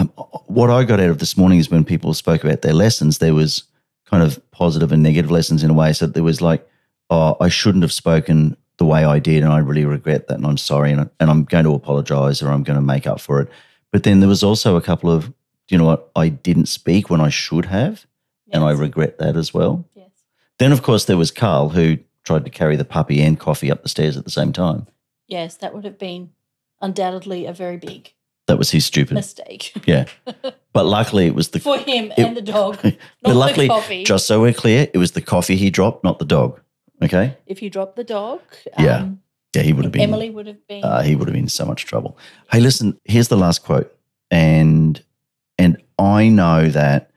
Um, 0.00 0.08
what 0.48 0.68
I 0.68 0.82
got 0.82 0.98
out 0.98 1.10
of 1.10 1.18
this 1.18 1.36
morning 1.36 1.60
is 1.60 1.70
when 1.70 1.84
people 1.84 2.12
spoke 2.12 2.42
about 2.42 2.62
their 2.62 2.72
lessons, 2.72 3.18
there 3.18 3.34
was 3.34 3.62
kind 4.12 4.22
of 4.22 4.38
positive 4.50 4.92
and 4.92 5.02
negative 5.02 5.30
lessons 5.30 5.62
in 5.62 5.70
a 5.70 5.74
way. 5.74 5.92
So 5.94 6.06
there 6.06 6.22
was 6.22 6.42
like, 6.42 6.68
oh, 7.08 7.36
I 7.40 7.48
shouldn't 7.48 7.82
have 7.82 7.92
spoken 7.92 8.56
the 8.76 8.84
way 8.84 9.04
I 9.04 9.18
did, 9.18 9.42
and 9.42 9.52
I 9.52 9.58
really 9.58 9.84
regret 9.84 10.28
that, 10.28 10.36
and 10.36 10.46
I'm 10.46 10.58
sorry, 10.58 10.92
and, 10.92 11.08
and 11.18 11.30
I'm 11.30 11.44
going 11.44 11.64
to 11.64 11.74
apologize 11.74 12.42
or 12.42 12.50
I'm 12.50 12.62
going 12.62 12.78
to 12.78 12.82
make 12.82 13.06
up 13.06 13.20
for 13.20 13.40
it. 13.40 13.48
But 13.90 14.02
then 14.02 14.20
there 14.20 14.28
was 14.28 14.42
also 14.42 14.76
a 14.76 14.82
couple 14.82 15.10
of, 15.10 15.32
you 15.68 15.78
know 15.78 15.84
what, 15.84 16.10
I 16.14 16.28
didn't 16.28 16.66
speak 16.66 17.08
when 17.08 17.20
I 17.20 17.28
should 17.28 17.66
have, 17.66 18.06
and 18.50 18.62
I 18.62 18.72
regret 18.72 19.18
that 19.18 19.36
as 19.36 19.54
well. 19.54 19.86
Yes. 19.94 20.10
Then, 20.58 20.72
of 20.72 20.82
course, 20.82 21.06
there 21.06 21.16
was 21.16 21.30
Carl 21.30 21.70
who 21.70 21.98
tried 22.24 22.44
to 22.44 22.50
carry 22.50 22.76
the 22.76 22.84
puppy 22.84 23.22
and 23.22 23.40
coffee 23.40 23.70
up 23.70 23.82
the 23.82 23.88
stairs 23.88 24.16
at 24.16 24.24
the 24.24 24.30
same 24.30 24.52
time. 24.52 24.86
Yes, 25.26 25.56
that 25.56 25.74
would 25.74 25.84
have 25.84 25.98
been 25.98 26.30
undoubtedly 26.82 27.46
a 27.46 27.52
very 27.52 27.78
big 27.78 28.12
That 28.52 28.58
was 28.58 28.70
his 28.70 28.84
stupid. 28.84 29.14
mistake 29.14 29.72
Yeah. 29.86 30.04
But 30.74 30.84
luckily, 30.84 31.26
it 31.26 31.34
was 31.34 31.48
the. 31.48 31.58
for 31.60 31.78
him 31.78 32.12
It- 32.12 32.18
and 32.18 32.36
the 32.36 32.42
dog. 32.42 32.78
but 32.82 32.96
Not 33.24 33.36
luckily, 33.36 33.66
the 33.66 33.72
coffee. 33.74 34.04
just 34.04 34.26
so 34.26 34.42
we're 34.42 34.52
clear, 34.52 34.88
it 34.92 34.98
was 34.98 35.12
the 35.12 35.22
coffee 35.22 35.56
he 35.56 35.70
dropped, 35.70 36.04
not 36.04 36.18
the 36.18 36.26
dog. 36.26 36.60
Okay. 37.02 37.34
if 37.46 37.62
you 37.62 37.70
dropped 37.70 37.96
the 37.96 38.04
dog, 38.04 38.40
Yeah. 38.78 38.98
um, 38.98 39.20
Yeah, 39.56 39.62
he 39.62 39.72
would 39.72 39.84
have 39.86 39.92
been. 39.92 40.02
Emily 40.02 40.28
would 40.28 40.46
have 40.46 40.66
been. 40.68 40.84
uh, 40.84 41.00
he 41.02 41.16
would 41.16 41.28
have 41.28 41.32
been 41.32 41.44
in 41.44 41.48
so 41.48 41.64
much 41.64 41.86
trouble. 41.86 42.18
Hey, 42.52 42.60
listen, 42.60 42.98
here's 43.04 43.28
the 43.28 43.36
last 43.38 43.64
quote, 43.64 43.90
and 44.30 45.02
and 45.58 45.78
I 45.98 46.28
know 46.28 46.68
that 46.68 47.10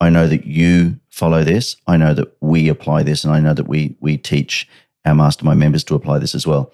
I 0.00 0.10
know 0.10 0.28
that 0.28 0.44
you 0.46 1.00
follow 1.10 1.42
this. 1.44 1.76
I 1.88 1.96
know 1.96 2.14
that 2.14 2.28
we 2.40 2.68
apply 2.68 3.02
this, 3.02 3.24
and 3.24 3.34
I 3.34 3.40
know 3.40 3.54
that 3.54 3.66
we 3.68 3.96
we 4.00 4.16
teach 4.16 4.68
our 5.04 5.14
mastermind 5.14 5.58
members 5.60 5.82
to 5.84 5.94
apply 5.96 6.18
this 6.20 6.34
as 6.34 6.46
well. 6.46 6.72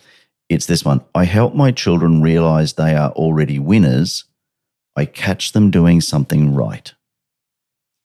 It's 0.54 0.66
this 0.66 0.84
one. 0.84 1.04
I 1.14 1.24
help 1.24 1.54
my 1.54 1.72
children 1.72 2.22
realize 2.22 2.74
they 2.74 2.94
are 2.94 3.10
already 3.10 3.58
winners. 3.58 4.24
I 4.94 5.04
catch 5.04 5.50
them 5.50 5.72
doing 5.72 6.00
something 6.00 6.54
right. 6.54 6.94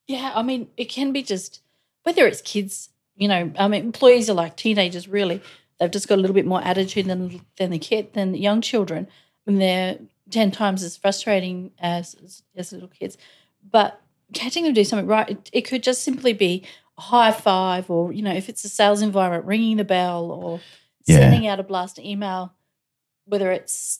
Yeah, 0.08 0.32
I 0.34 0.41
mean, 0.41 0.70
it 0.75 0.86
can 0.86 1.13
be 1.13 1.22
just 1.22 1.62
whether 2.03 2.25
it's 2.25 2.41
kids, 2.41 2.89
you 3.15 3.27
know, 3.27 3.51
I 3.60 3.68
mean, 3.68 3.84
employees 3.84 4.32
are 4.32 4.34
like 4.34 4.56
teenagers. 4.56 5.08
Really, 5.08 5.41
they've 5.79 5.91
just 5.91 6.08
got 6.08 6.18
a 6.18 6.22
little 6.22 6.34
bit 6.34 6.48
more 6.48 6.63
attitude 6.63 7.06
than 7.06 7.41
than 7.58 7.70
the 7.70 7.77
kid 7.77 8.13
than 8.13 8.32
the 8.32 8.39
young 8.39 8.62
children, 8.62 9.08
and 9.46 9.62
they're 9.62 10.00
ten 10.32 10.50
times 10.50 10.82
as 10.82 10.98
frustrating 10.98 11.72
as 11.79 12.15
as, 12.24 12.41
as 12.56 12.72
little 12.74 12.88
kids. 12.88 13.15
But 13.63 14.01
catching 14.34 14.63
them 14.63 14.74
do 14.74 14.84
something 14.84 15.06
right, 15.06 15.29
it, 15.29 15.50
it 15.53 15.62
could 15.62 15.84
just 15.84 16.01
simply 16.01 16.34
be 16.34 16.63
a 16.98 17.01
high 17.01 17.32
five, 17.32 17.91
or 17.91 18.12
you 18.12 18.24
know, 18.24 18.34
if 18.34 18.50
it's 18.50 18.65
a 18.65 18.70
sales 18.70 19.03
environment, 19.03 19.46
ringing 19.46 19.77
the 19.77 19.84
bell, 19.84 20.32
or 20.32 20.62
Yeah. 21.10 21.18
sending 21.20 21.48
out 21.48 21.60
a 21.60 21.63
blast 21.63 22.00
email, 22.00 22.54
whether 23.25 23.51
it's 23.51 24.00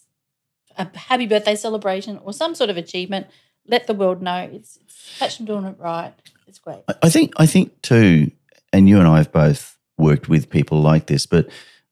a 0.78 0.88
happy 0.98 1.26
birthday 1.28 1.56
celebration 1.56 2.20
or 2.24 2.32
some 2.34 2.56
sort 2.56 2.70
of 2.70 2.78
achievement. 2.78 3.28
Let 3.68 3.86
the 3.88 3.94
world 3.94 4.22
know 4.22 4.50
it's, 4.52 4.78
it's 4.82 5.20
catch 5.20 5.38
them 5.38 5.46
doing 5.46 5.66
it 5.66 5.76
right. 5.78 6.14
It's 6.48 6.60
great. 6.60 6.80
I- 6.88 6.96
I 7.04 7.10
think 7.10 7.34
I 7.38 7.46
think 7.46 7.82
too, 7.82 8.32
and 8.74 8.88
you 8.90 8.98
and 9.00 9.08
I 9.08 9.18
have 9.18 9.32
both 9.32 9.78
worked 9.98 10.30
with 10.30 10.50
people 10.50 10.82
like 10.82 11.08
this, 11.08 11.26
but 11.26 11.50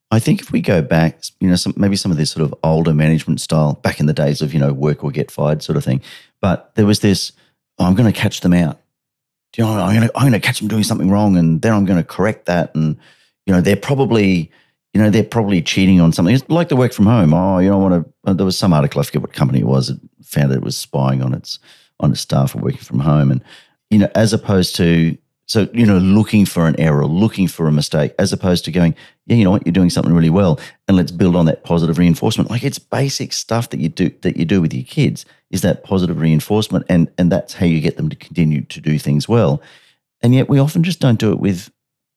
I 0.10 0.20
think 0.20 0.42
if 0.42 0.52
we 0.52 0.62
go 0.62 0.82
back, 0.82 1.22
you 1.42 1.50
know, 1.50 1.56
some, 1.58 1.74
maybe 1.76 1.98
some 1.98 2.12
of 2.12 2.18
this 2.18 2.32
sort 2.32 2.44
of 2.46 2.56
older 2.64 2.94
management 2.94 3.42
style 3.42 3.74
back 3.74 4.00
in 4.00 4.06
the 4.06 4.14
days 4.14 4.42
of 4.42 4.54
you 4.54 4.60
know 4.60 4.72
work 4.74 5.04
or 5.04 5.12
get 5.12 5.30
fired 5.30 5.62
sort 5.62 5.78
of 5.78 5.84
thing, 5.84 6.02
but 6.42 6.74
there 6.76 6.86
was 6.86 7.02
this: 7.02 7.34
oh, 7.78 7.86
I'm 7.86 7.94
going 7.96 8.12
to 8.12 8.18
catch 8.18 8.42
them 8.42 8.54
out. 8.54 8.80
Do 9.54 9.62
you 9.62 9.68
know, 9.68 9.74
I'm 9.80 9.96
going 9.96 10.08
to 10.08 10.18
I'm 10.18 10.24
going 10.30 10.40
to 10.42 10.48
catch 10.48 10.60
them 10.60 10.68
doing 10.70 10.84
something 10.84 11.12
wrong, 11.12 11.36
and 11.38 11.62
then 11.62 11.74
I'm 11.74 11.86
going 11.86 12.00
to 12.00 12.04
correct 12.08 12.46
that, 12.48 12.74
and 12.76 12.98
you 13.46 13.54
know, 13.54 13.62
they're 13.62 13.76
probably. 13.76 14.50
You 14.98 15.04
know, 15.04 15.12
they're 15.12 15.24
probably 15.24 15.62
cheating 15.62 16.02
on 16.02 16.12
something. 16.12 16.34
It's 16.34 16.50
like 16.50 16.70
the 16.70 16.76
work 16.76 16.92
from 16.92 17.06
home. 17.06 17.32
Oh, 17.32 17.60
you 17.60 17.70
don't 17.70 17.84
want 17.84 18.04
to. 18.26 18.34
There 18.34 18.48
was 18.48 18.58
some 18.58 18.74
article, 18.74 19.00
I 19.00 19.04
forget 19.04 19.22
what 19.22 19.32
company 19.32 19.60
it 19.60 19.68
was, 19.68 19.90
that 19.90 20.00
found 20.24 20.50
that 20.50 20.58
it 20.58 20.64
was 20.64 20.76
spying 20.76 21.22
on 21.22 21.36
its 21.36 21.60
on 22.00 22.12
its 22.12 22.22
staff 22.22 22.56
or 22.56 22.62
working 22.64 22.80
from 22.80 23.02
home. 23.02 23.30
And 23.30 23.44
you 23.92 24.00
know, 24.00 24.10
as 24.16 24.34
opposed 24.34 24.76
to 24.78 25.16
so 25.46 25.70
you 25.72 25.86
know, 25.86 26.00
looking 26.00 26.48
for 26.48 26.66
an 26.66 26.80
error, 26.80 27.06
looking 27.06 27.48
for 27.48 27.68
a 27.68 27.72
mistake, 27.72 28.16
as 28.18 28.34
opposed 28.34 28.66
to 28.66 28.72
going, 28.72 28.96
yeah, 29.28 29.36
you 29.36 29.44
know 29.44 29.52
what, 29.52 29.68
you're 29.68 29.72
doing 29.72 29.92
something 29.92 30.16
really 30.16 30.32
well, 30.32 30.60
and 30.88 30.98
let's 30.98 31.12
build 31.12 31.36
on 31.36 31.46
that 31.46 31.64
positive 31.64 32.00
reinforcement. 32.00 32.50
Like 32.50 32.64
it's 32.64 32.80
basic 32.80 33.34
stuff 33.34 33.70
that 33.70 33.80
you 33.80 33.90
do 33.90 34.10
that 34.22 34.36
you 34.36 34.46
do 34.46 34.62
with 34.62 34.74
your 34.74 34.84
kids 34.84 35.28
is 35.52 35.62
that 35.62 35.84
positive 35.84 36.20
reinforcement, 36.20 36.88
and 36.90 37.08
and 37.20 37.32
that's 37.32 37.54
how 37.54 37.68
you 37.68 37.82
get 37.82 37.98
them 37.98 38.10
to 38.10 38.16
continue 38.16 38.64
to 38.64 38.82
do 38.82 38.98
things 38.98 39.30
well. 39.30 39.62
And 40.24 40.34
yet, 40.34 40.50
we 40.50 40.58
often 40.58 40.82
just 40.82 41.00
don't 41.00 41.20
do 41.20 41.32
it 41.34 41.40
with 41.40 41.70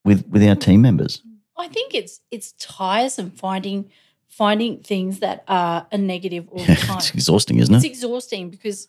with 0.02 0.26
with 0.28 0.42
our 0.42 0.56
team 0.56 0.80
members. 0.80 1.20
I 1.60 1.68
think 1.68 1.94
it's 1.94 2.20
it's 2.30 2.52
tiresome 2.52 3.30
finding 3.30 3.90
finding 4.28 4.78
things 4.78 5.18
that 5.20 5.44
are 5.48 5.86
a 5.92 5.98
negative 5.98 6.48
all 6.50 6.64
the 6.64 6.74
time. 6.86 6.98
it's 6.98 7.12
exhausting, 7.12 7.58
isn't 7.58 7.74
it? 7.74 7.78
it's 7.78 7.86
exhausting 7.86 8.50
because 8.50 8.88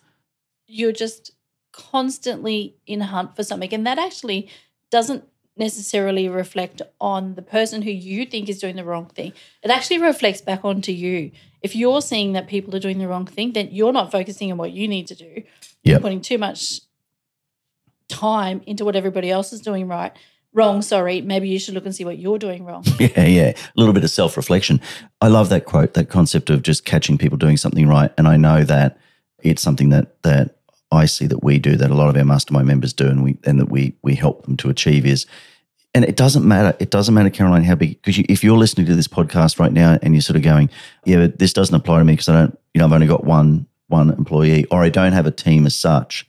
you're 0.67 0.91
just 0.91 1.31
constantly 1.71 2.75
in 2.85 3.01
a 3.01 3.05
hunt 3.05 3.35
for 3.35 3.43
something, 3.43 3.73
and 3.73 3.85
that 3.85 3.99
actually 3.99 4.49
doesn't 4.89 5.23
necessarily 5.57 6.29
reflect 6.29 6.81
on 6.99 7.35
the 7.35 7.41
person 7.41 7.81
who 7.81 7.91
you 7.91 8.25
think 8.25 8.49
is 8.49 8.59
doing 8.59 8.75
the 8.75 8.83
wrong 8.85 9.05
thing. 9.07 9.33
It 9.63 9.69
actually 9.69 9.99
reflects 9.99 10.41
back 10.41 10.63
onto 10.63 10.91
you. 10.91 11.31
If 11.61 11.75
you're 11.75 12.01
seeing 12.01 12.33
that 12.33 12.47
people 12.47 12.75
are 12.75 12.79
doing 12.79 12.97
the 12.97 13.07
wrong 13.07 13.25
thing, 13.25 13.53
then 13.53 13.69
you're 13.71 13.93
not 13.93 14.11
focusing 14.11 14.51
on 14.51 14.57
what 14.57 14.71
you 14.71 14.87
need 14.87 15.07
to 15.07 15.15
do. 15.15 15.43
You're 15.83 15.99
putting 15.99 16.21
too 16.21 16.37
much 16.37 16.81
time 18.07 18.61
into 18.65 18.85
what 18.85 18.95
everybody 18.95 19.29
else 19.29 19.53
is 19.53 19.61
doing 19.61 19.87
right. 19.87 20.13
Wrong, 20.53 20.81
sorry. 20.81 21.21
Maybe 21.21 21.47
you 21.47 21.59
should 21.59 21.75
look 21.75 21.85
and 21.85 21.95
see 21.95 22.03
what 22.03 22.17
you're 22.17 22.39
doing 22.39 22.65
wrong. 22.65 22.83
Yeah, 22.99 23.25
yeah. 23.25 23.53
A 23.55 23.79
little 23.79 23.93
bit 23.93 24.03
of 24.03 24.09
self 24.09 24.35
reflection. 24.35 24.81
I 25.21 25.27
love 25.27 25.49
that 25.49 25.65
quote, 25.65 25.93
that 25.93 26.09
concept 26.09 26.49
of 26.49 26.61
just 26.61 26.83
catching 26.85 27.17
people 27.17 27.37
doing 27.37 27.57
something 27.57 27.87
right. 27.87 28.11
And 28.17 28.27
I 28.27 28.37
know 28.37 28.63
that 28.65 28.97
it's 29.41 29.61
something 29.61 29.89
that 29.89 30.21
that 30.23 30.57
I 30.91 31.05
see 31.05 31.25
that 31.27 31.43
we 31.43 31.57
do, 31.57 31.77
that 31.77 31.89
a 31.89 31.95
lot 31.95 32.09
of 32.09 32.17
our 32.17 32.25
mastermind 32.25 32.67
members 32.67 32.91
do, 32.91 33.07
and 33.07 33.23
we 33.23 33.37
and 33.45 33.59
that 33.59 33.69
we 33.69 33.95
we 34.01 34.13
help 34.15 34.45
them 34.45 34.57
to 34.57 34.69
achieve 34.69 35.05
is. 35.05 35.25
And 35.93 36.05
it 36.05 36.15
doesn't 36.15 36.47
matter. 36.47 36.73
It 36.79 36.89
doesn't 36.89 37.13
matter, 37.13 37.29
Caroline, 37.29 37.65
how 37.65 37.75
big. 37.75 38.01
Because 38.01 38.17
you, 38.17 38.23
if 38.29 38.45
you're 38.45 38.57
listening 38.57 38.87
to 38.87 38.95
this 38.95 39.09
podcast 39.09 39.59
right 39.59 39.73
now 39.73 39.99
and 40.01 40.13
you're 40.13 40.21
sort 40.21 40.37
of 40.37 40.41
going, 40.41 40.69
"Yeah, 41.03 41.17
but 41.17 41.37
this 41.39 41.51
doesn't 41.51 41.75
apply 41.75 41.99
to 41.99 42.05
me 42.05 42.13
because 42.13 42.29
I 42.29 42.33
don't, 42.33 42.57
you 42.73 42.79
know, 42.79 42.85
I've 42.85 42.93
only 42.93 43.07
got 43.07 43.25
one 43.25 43.67
one 43.87 44.09
employee, 44.09 44.63
or 44.71 44.83
I 44.83 44.87
don't 44.89 45.11
have 45.11 45.25
a 45.25 45.31
team 45.31 45.65
as 45.65 45.75
such," 45.75 46.25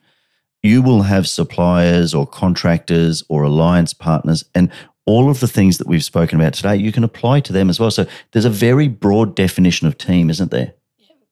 you 0.62 0.82
will 0.82 1.02
have 1.02 1.26
suppliers 1.26 2.14
or 2.14 2.26
contractors 2.26 3.22
or 3.28 3.42
alliance 3.42 3.92
partners 3.92 4.44
and 4.54 4.70
all 5.04 5.28
of 5.28 5.40
the 5.40 5.48
things 5.48 5.78
that 5.78 5.86
we've 5.88 6.04
spoken 6.04 6.40
about 6.40 6.54
today 6.54 6.76
you 6.76 6.92
can 6.92 7.04
apply 7.04 7.40
to 7.40 7.52
them 7.52 7.68
as 7.68 7.80
well 7.80 7.90
so 7.90 8.06
there's 8.30 8.44
a 8.44 8.50
very 8.50 8.88
broad 8.88 9.34
definition 9.34 9.86
of 9.86 9.98
team 9.98 10.30
isn't 10.30 10.50
there 10.50 10.74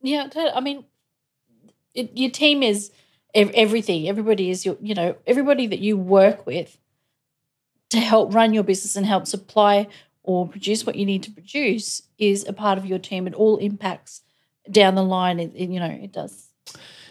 Yeah, 0.02 0.28
i 0.54 0.60
mean, 0.60 0.84
it, 1.94 2.10
your 2.16 2.30
team 2.30 2.62
is 2.62 2.90
everything. 3.34 4.08
Everybody 4.08 4.50
is 4.50 4.64
your, 4.66 4.76
you 4.80 4.94
know, 4.94 5.16
everybody 5.26 5.66
that 5.66 5.78
you 5.80 5.96
work 5.96 6.46
with 6.46 6.78
to 7.90 7.98
help 8.00 8.34
run 8.34 8.52
your 8.54 8.62
business 8.62 8.96
and 8.96 9.06
help 9.06 9.26
supply 9.26 9.88
or 10.22 10.48
produce 10.48 10.84
what 10.86 10.96
you 10.96 11.04
need 11.06 11.22
to 11.24 11.30
produce 11.30 12.02
is 12.18 12.46
a 12.46 12.52
part 12.52 12.78
of 12.78 12.86
your 12.86 12.98
team. 12.98 13.26
It 13.26 13.34
all 13.34 13.56
impacts 13.58 14.22
down 14.70 14.94
the 14.94 15.02
line. 15.04 15.40
It, 15.40 15.52
it- 15.54 15.70
you 15.70 15.80
know, 15.80 15.86
it 15.90 16.12
does. 16.12 16.48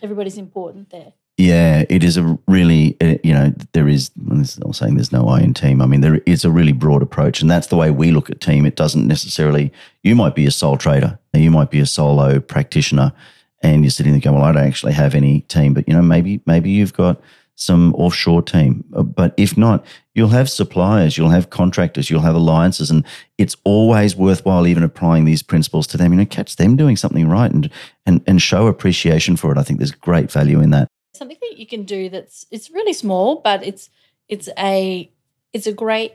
Everybody's 0.02 0.38
important 0.38 0.90
there. 0.90 1.14
Yeah 1.40 1.86
it 1.90 2.04
is 2.04 2.18
a 2.18 2.38
really 2.48 2.98
uh, 3.02 3.16
you 3.24 3.34
know 3.34 3.54
there 3.72 3.88
is 3.88 4.12
I'm 4.30 4.44
saying 4.74 4.96
there's 4.96 5.12
no 5.12 5.28
i 5.28 5.40
in 5.40 5.54
team. 5.54 5.82
I 5.82 5.86
mean 5.86 6.02
there 6.02 6.22
is 6.26 6.46
a 6.46 6.52
really 6.52 6.74
broad 6.74 7.02
approach 7.02 7.42
and 7.42 7.50
that's 7.50 7.68
the 7.68 7.78
way 7.78 7.90
we 7.90 8.12
look 8.12 8.30
at 8.30 8.42
team. 8.42 8.66
It 8.66 8.76
doesn't 8.76 9.08
necessarily 9.08 9.72
you 10.04 10.16
might 10.16 10.36
be 10.36 10.46
a 10.46 10.52
sole 10.52 10.78
trader 10.78 11.18
you 11.34 11.52
might 11.52 11.72
be 11.72 11.80
a 11.80 11.86
solo 11.86 12.40
practitioner 12.40 13.14
and 13.62 13.84
you're 13.84 13.92
sitting 13.92 14.12
there 14.12 14.22
going 14.22 14.36
well 14.36 14.46
i 14.46 14.52
don't 14.52 14.66
actually 14.66 14.94
have 14.94 15.16
any 15.16 15.42
team 15.42 15.74
but 15.74 15.88
you 15.88 15.94
know 15.94 16.02
maybe 16.02 16.42
maybe 16.46 16.70
you've 16.70 16.94
got 16.94 17.22
some 17.56 17.94
offshore 17.96 18.42
team. 18.42 18.86
Uh, 18.96 19.04
but 19.04 19.34
if 19.36 19.58
not 19.58 19.86
you'll 20.16 20.30
have 20.30 20.50
suppliers 20.50 21.18
you'll 21.18 21.30
have 21.30 21.50
contractors 21.50 22.10
you'll 22.10 22.22
have 22.22 22.36
alliances 22.36 22.90
and 22.90 23.06
it's 23.38 23.58
always 23.66 24.16
worthwhile 24.16 24.66
even 24.66 24.84
applying 24.84 25.26
these 25.26 25.44
principles 25.44 25.86
to 25.88 25.98
them. 25.98 26.14
You 26.14 26.20
know 26.20 26.26
catch 26.26 26.56
them 26.56 26.78
doing 26.78 26.96
something 26.96 27.28
right 27.28 27.52
and 27.52 27.70
and 28.06 28.22
and 28.26 28.42
show 28.42 28.68
appreciation 28.68 29.36
for 29.36 29.52
it. 29.52 29.58
I 29.58 29.64
think 29.64 29.80
there's 29.80 29.92
great 29.92 30.32
value 30.32 30.62
in 30.62 30.70
that 30.72 30.88
Something 31.20 31.38
that 31.42 31.58
you 31.60 31.68
can 31.68 31.84
do 31.84 32.10
that's 32.10 32.46
it's 32.50 32.72
really 32.72 32.94
small, 32.94 33.42
but 33.42 33.62
it's 33.70 33.90
it's 34.30 34.48
a 34.58 35.12
it's 35.54 35.68
a 35.68 35.74
great 35.74 36.14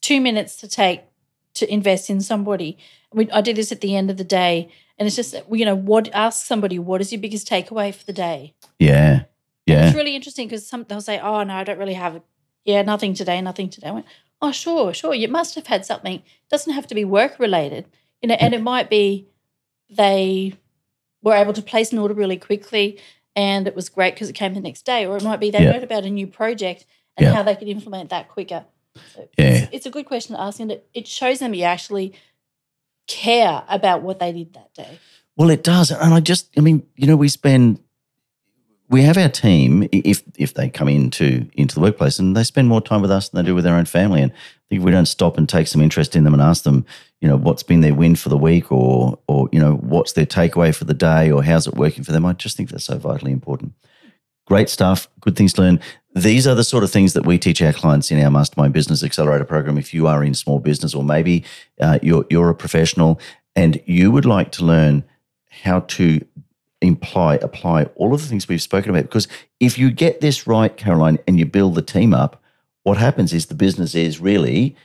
two 0.00 0.20
minutes 0.20 0.56
to 0.56 0.68
take 0.68 1.02
to 1.54 1.70
invest 1.72 2.08
in 2.10 2.20
somebody. 2.20 2.78
We, 3.12 3.30
I 3.32 3.40
do 3.40 3.52
this 3.52 3.72
at 3.72 3.80
the 3.80 3.96
end 3.96 4.08
of 4.10 4.16
the 4.16 4.24
day, 4.24 4.70
and 4.98 5.06
it's 5.06 5.16
just 5.16 5.34
you 5.50 5.64
know 5.64 5.74
what 5.74 6.08
ask 6.14 6.46
somebody 6.46 6.78
what 6.78 7.00
is 7.00 7.12
your 7.12 7.20
biggest 7.20 7.48
takeaway 7.48 7.92
for 7.94 8.04
the 8.04 8.12
day. 8.12 8.54
yeah 8.78 9.24
yeah 9.66 9.86
It's 9.86 9.96
really 9.96 10.14
interesting 10.14 10.46
because 10.46 10.66
some 10.66 10.84
they'll 10.88 11.00
say, 11.00 11.18
"Oh 11.18 11.42
no, 11.42 11.54
I 11.54 11.64
don't 11.64 11.78
really 11.78 11.94
have. 11.94 12.22
Yeah, 12.64 12.82
nothing 12.82 13.14
today, 13.14 13.40
nothing 13.40 13.68
today." 13.68 13.88
I 13.88 13.92
went, 13.92 14.06
"Oh 14.40 14.52
sure, 14.52 14.94
sure. 14.94 15.14
You 15.14 15.28
must 15.28 15.56
have 15.56 15.66
had 15.66 15.84
something. 15.84 16.16
It 16.16 16.50
doesn't 16.50 16.72
have 16.72 16.86
to 16.86 16.94
be 16.94 17.04
work 17.04 17.38
related, 17.40 17.86
you 18.22 18.28
know. 18.28 18.36
And 18.38 18.54
it 18.54 18.62
might 18.62 18.88
be 18.88 19.26
they 19.90 20.54
were 21.22 21.34
able 21.34 21.52
to 21.52 21.62
place 21.62 21.92
an 21.92 21.98
order 21.98 22.14
really 22.14 22.36
quickly, 22.38 22.98
and 23.36 23.66
it 23.66 23.74
was 23.76 23.88
great 23.88 24.14
because 24.14 24.28
it 24.28 24.34
came 24.34 24.54
the 24.54 24.60
next 24.60 24.82
day. 24.82 25.06
Or 25.06 25.16
it 25.16 25.22
might 25.22 25.40
be 25.40 25.50
they 25.50 25.62
Yeah. 25.62 25.72
heard 25.72 25.82
about 25.84 26.04
a 26.04 26.10
new 26.10 26.26
project 26.26 26.84
and 27.16 27.24
Yeah. 27.26 27.32
how 27.34 27.42
they 27.42 27.56
could 27.56 27.68
implement 27.68 28.10
that 28.10 28.28
quicker. 28.28 28.64
So 29.14 29.28
Yeah. 29.38 29.46
it's, 29.46 29.68
it's 29.72 29.86
a 29.86 29.90
good 29.90 30.06
question 30.06 30.34
to 30.36 30.40
ask, 30.42 30.60
and 30.60 30.72
it, 30.72 30.88
it 30.94 31.06
shows 31.06 31.38
them 31.38 31.54
you 31.54 31.64
actually 31.64 32.12
care 33.06 33.62
about 33.68 34.02
what 34.02 34.18
they 34.18 34.32
did 34.32 34.52
that 34.54 34.72
day. 34.74 34.98
Well, 35.36 35.50
it 35.50 35.62
does, 35.64 35.90
and 35.90 36.12
I 36.14 36.20
just, 36.20 36.48
I 36.56 36.60
mean, 36.60 36.86
you 36.96 37.06
know, 37.06 37.16
we 37.16 37.28
spend, 37.28 37.80
we 38.88 39.02
have 39.02 39.16
our 39.16 39.28
team 39.28 39.88
if 39.92 40.22
if 40.36 40.54
they 40.54 40.68
come 40.68 40.88
into 40.88 41.46
into 41.54 41.76
the 41.76 41.80
workplace 41.80 42.18
and 42.18 42.36
they 42.36 42.42
spend 42.42 42.66
more 42.68 42.80
time 42.80 43.00
with 43.00 43.10
us 43.12 43.28
than 43.28 43.42
they 43.44 43.48
do 43.48 43.54
with 43.54 43.62
their 43.64 43.76
own 43.76 43.84
family, 43.84 44.20
and 44.20 44.32
I 44.32 44.34
think 44.68 44.80
if 44.80 44.84
we 44.84 44.90
don't 44.90 45.06
stop 45.06 45.38
and 45.38 45.48
take 45.48 45.68
some 45.68 45.80
interest 45.80 46.14
in 46.16 46.24
them 46.24 46.34
and 46.34 46.42
ask 46.42 46.64
them, 46.64 46.84
you 47.20 47.28
know, 47.28 47.36
what's 47.36 47.62
been 47.62 47.80
their 47.80 47.94
win 47.94 48.16
for 48.16 48.28
the 48.28 48.38
week, 48.38 48.70
or 48.72 49.18
or 49.26 49.48
you 49.52 49.60
know, 49.60 49.74
what's 49.76 50.12
their 50.12 50.26
takeaway 50.26 50.74
for 50.74 50.84
the 50.84 50.94
day, 50.94 51.30
or 51.30 51.42
how's 51.42 51.66
it 51.66 51.74
working 51.74 52.04
for 52.04 52.12
them, 52.12 52.26
I 52.26 52.32
just 52.32 52.56
think 52.56 52.70
that's 52.70 52.84
so 52.84 52.98
vitally 52.98 53.32
important. 53.32 53.72
Great 54.46 54.68
stuff, 54.68 55.08
good 55.20 55.36
things 55.36 55.52
to 55.54 55.62
learn. 55.62 55.80
These 56.14 56.46
are 56.46 56.56
the 56.56 56.64
sort 56.64 56.82
of 56.82 56.90
things 56.90 57.12
that 57.12 57.24
we 57.24 57.38
teach 57.38 57.62
our 57.62 57.72
clients 57.72 58.10
in 58.10 58.20
our 58.22 58.30
Mastermind 58.30 58.72
Business 58.72 59.04
Accelerator 59.04 59.44
program. 59.44 59.78
If 59.78 59.94
you 59.94 60.08
are 60.08 60.24
in 60.24 60.34
small 60.34 60.58
business, 60.58 60.94
or 60.94 61.04
maybe 61.04 61.44
uh, 61.80 61.98
you're 62.02 62.24
you're 62.30 62.50
a 62.50 62.54
professional 62.54 63.20
and 63.54 63.80
you 63.86 64.10
would 64.10 64.24
like 64.24 64.52
to 64.52 64.64
learn 64.64 65.04
how 65.62 65.80
to 65.80 66.24
imply, 66.80 67.34
apply 67.36 67.84
all 67.96 68.14
of 68.14 68.22
the 68.22 68.26
things 68.26 68.48
we've 68.48 68.62
spoken 68.62 68.90
about. 68.90 69.02
Because 69.02 69.28
if 69.58 69.78
you 69.78 69.90
get 69.90 70.20
this 70.20 70.46
right, 70.46 70.74
Caroline, 70.76 71.18
and 71.26 71.38
you 71.38 71.46
build 71.46 71.74
the 71.74 71.82
team 71.82 72.14
up, 72.14 72.42
what 72.82 72.96
happens 72.96 73.32
is 73.32 73.46
the 73.46 73.54
business 73.54 73.94
is 73.94 74.20
really 74.20 74.76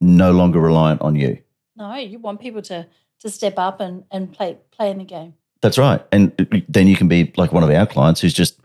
no 0.00 0.30
longer 0.32 0.60
reliant 0.60 1.00
on 1.00 1.14
you. 1.14 1.38
No, 1.78 1.94
you 1.94 2.18
want 2.18 2.40
people 2.40 2.60
to 2.62 2.86
to 3.20 3.30
step 3.30 3.54
up 3.56 3.80
and 3.80 4.04
and 4.10 4.32
play 4.32 4.58
play 4.70 4.90
in 4.90 4.98
the 4.98 5.04
game. 5.04 5.34
That's 5.60 5.78
right. 5.78 6.04
And 6.12 6.64
then 6.68 6.86
you 6.86 6.96
can 6.96 7.08
be 7.08 7.32
like 7.36 7.52
one 7.52 7.64
of 7.64 7.70
our 7.70 7.86
clients 7.86 8.20
who's 8.20 8.34
just 8.34 8.60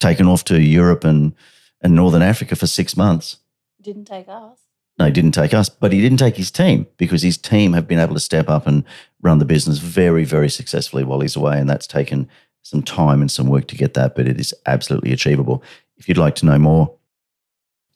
taken 0.00 0.26
off 0.26 0.44
to 0.44 0.60
Europe 0.60 1.04
and, 1.04 1.34
and 1.80 1.94
Northern 1.94 2.22
Africa 2.22 2.56
for 2.56 2.66
six 2.66 2.96
months. 2.96 3.38
Didn't 3.80 4.04
take 4.04 4.28
us. 4.28 4.58
No, 4.98 5.06
he 5.06 5.10
didn't 5.10 5.32
take 5.32 5.52
us, 5.52 5.68
but 5.68 5.92
he 5.92 6.00
didn't 6.00 6.18
take 6.18 6.36
his 6.36 6.50
team 6.50 6.86
because 6.96 7.22
his 7.22 7.36
team 7.36 7.74
have 7.74 7.86
been 7.86 7.98
able 7.98 8.14
to 8.14 8.20
step 8.20 8.48
up 8.48 8.66
and 8.66 8.84
run 9.20 9.38
the 9.38 9.44
business 9.44 9.78
very, 9.78 10.24
very 10.24 10.48
successfully 10.48 11.04
while 11.04 11.20
he's 11.20 11.36
away. 11.36 11.58
And 11.58 11.68
that's 11.68 11.86
taken 11.86 12.28
some 12.62 12.82
time 12.82 13.20
and 13.20 13.30
some 13.30 13.46
work 13.46 13.66
to 13.68 13.76
get 13.76 13.94
that, 13.94 14.14
but 14.14 14.26
it 14.26 14.40
is 14.40 14.54
absolutely 14.64 15.12
achievable. 15.12 15.62
If 15.96 16.08
you'd 16.08 16.18
like 16.18 16.34
to 16.36 16.46
know 16.46 16.58
more, 16.58 16.94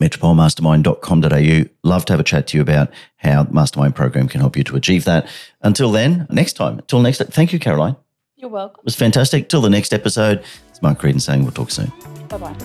metropolemastermind.com.au. 0.00 1.70
Love 1.88 2.04
to 2.06 2.12
have 2.12 2.20
a 2.20 2.24
chat 2.24 2.46
to 2.48 2.56
you 2.56 2.62
about 2.62 2.90
how 3.16 3.44
Mastermind 3.50 3.94
program 3.94 4.28
can 4.28 4.40
help 4.40 4.56
you 4.56 4.64
to 4.64 4.76
achieve 4.76 5.04
that. 5.04 5.28
Until 5.62 5.92
then, 5.92 6.26
next 6.30 6.54
time, 6.54 6.78
until 6.78 7.00
next, 7.00 7.18
thank 7.18 7.52
you, 7.52 7.58
Caroline. 7.58 7.96
You're 8.36 8.50
welcome. 8.50 8.80
It 8.80 8.84
was 8.86 8.96
fantastic. 8.96 9.48
Till 9.48 9.60
the 9.60 9.70
next 9.70 9.92
episode, 9.92 10.42
it's 10.68 10.80
Mark 10.80 11.00
Creedon 11.00 11.20
saying 11.20 11.42
we'll 11.42 11.52
talk 11.52 11.70
soon. 11.70 11.92
Bye 12.28 12.38
bye. 12.38 12.56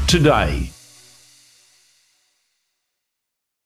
today. 0.06 0.70